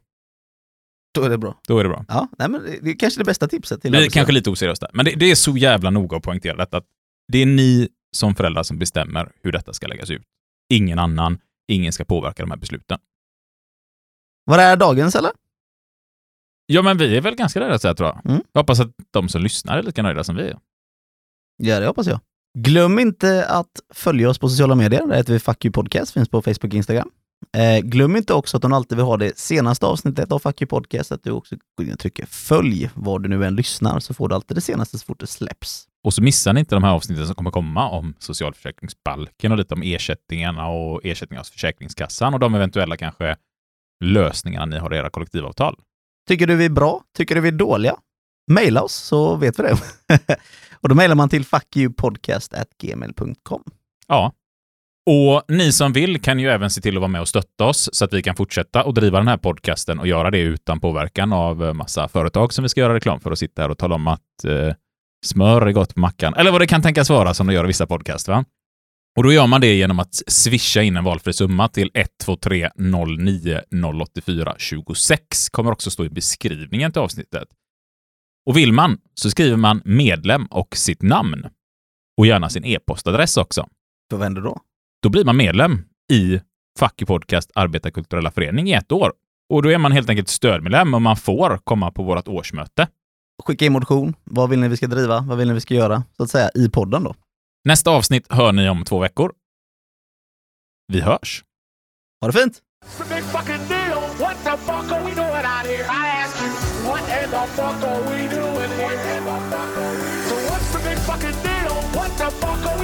[1.13, 1.59] Då är det bra.
[1.67, 2.05] då är det bra.
[2.07, 4.81] Ja, nej, men det är kanske det bästa tipset till Det är kanske lite oseriöst
[4.81, 6.85] där, men det, det är så jävla noga att poängtera detta att
[7.31, 10.23] det är ni som föräldrar som bestämmer hur detta ska läggas ut.
[10.73, 11.37] Ingen annan,
[11.69, 12.99] ingen ska påverka de här besluten.
[14.45, 15.31] Var är dagens eller?
[16.65, 18.25] Ja, men vi är väl ganska nöjda så här, tror jag.
[18.25, 18.43] Mm.
[18.51, 20.59] Jag hoppas att de som lyssnar är lika nöjda som vi är.
[21.57, 22.19] Ja, det hoppas jag.
[22.57, 25.07] Glöm inte att följa oss på sociala medier.
[25.07, 27.11] Där heter vi Fuck You Podcast, finns på Facebook och Instagram.
[27.57, 30.61] Eh, glöm inte också att om du alltid vill ha det senaste avsnittet av Fuck
[30.61, 33.99] You Podcast, att du också går in och trycker följ var du nu än lyssnar,
[33.99, 35.88] så får du alltid det senaste så fort det släpps.
[36.03, 39.73] Och så missar ni inte de här avsnitten som kommer komma om socialförsäkringsbalken och lite
[39.73, 43.35] om ersättningarna och ersättningar hos Försäkringskassan och de eventuella kanske
[44.03, 45.75] lösningarna ni har i era kollektivavtal.
[46.27, 47.01] Tycker du vi är bra?
[47.17, 47.95] Tycker du vi är dåliga?
[48.51, 49.73] Maila oss så vet vi det.
[50.81, 53.63] och då mailar man till fuckyoupodcast.gmail.com.
[54.07, 54.33] Ja.
[55.09, 57.89] Och ni som vill kan ju även se till att vara med och stötta oss
[57.93, 61.33] så att vi kan fortsätta och driva den här podcasten och göra det utan påverkan
[61.33, 64.07] av massa företag som vi ska göra reklam för och sitta här och tala om
[64.07, 64.73] att eh,
[65.25, 66.33] smör är gott på mackan.
[66.33, 68.27] Eller vad det kan tänkas vara som de gör i vissa podcast.
[68.27, 68.45] Va?
[69.17, 73.61] Och då gör man det genom att swisha in en valfri summa till 123 09
[74.03, 75.49] 084 26.
[75.49, 77.47] Kommer också stå i beskrivningen till avsnittet.
[78.45, 81.45] Och vill man så skriver man medlem och sitt namn.
[82.17, 83.67] Och gärna sin e-postadress också.
[84.11, 84.61] Vad händer då?
[85.03, 86.39] Då blir man medlem i
[86.79, 89.13] Fucky Podcast Arbetarkulturella Förening i ett år.
[89.49, 92.87] Och då är man helt enkelt stödmedlem och man får komma på vårt årsmöte.
[93.45, 94.15] Skicka in motion.
[94.23, 95.19] Vad vill ni vi ska driva?
[95.21, 96.03] Vad vill ni vi ska göra?
[96.17, 97.15] Så att säga i podden då.
[97.65, 99.33] Nästa avsnitt hör ni om två veckor.
[100.87, 101.43] Vi hörs!
[102.21, 102.61] Ha det fint!
[107.55, 109.21] Fuck are we doing here?
[110.27, 111.75] So what's the big fucking deal?
[111.95, 112.78] What the fuck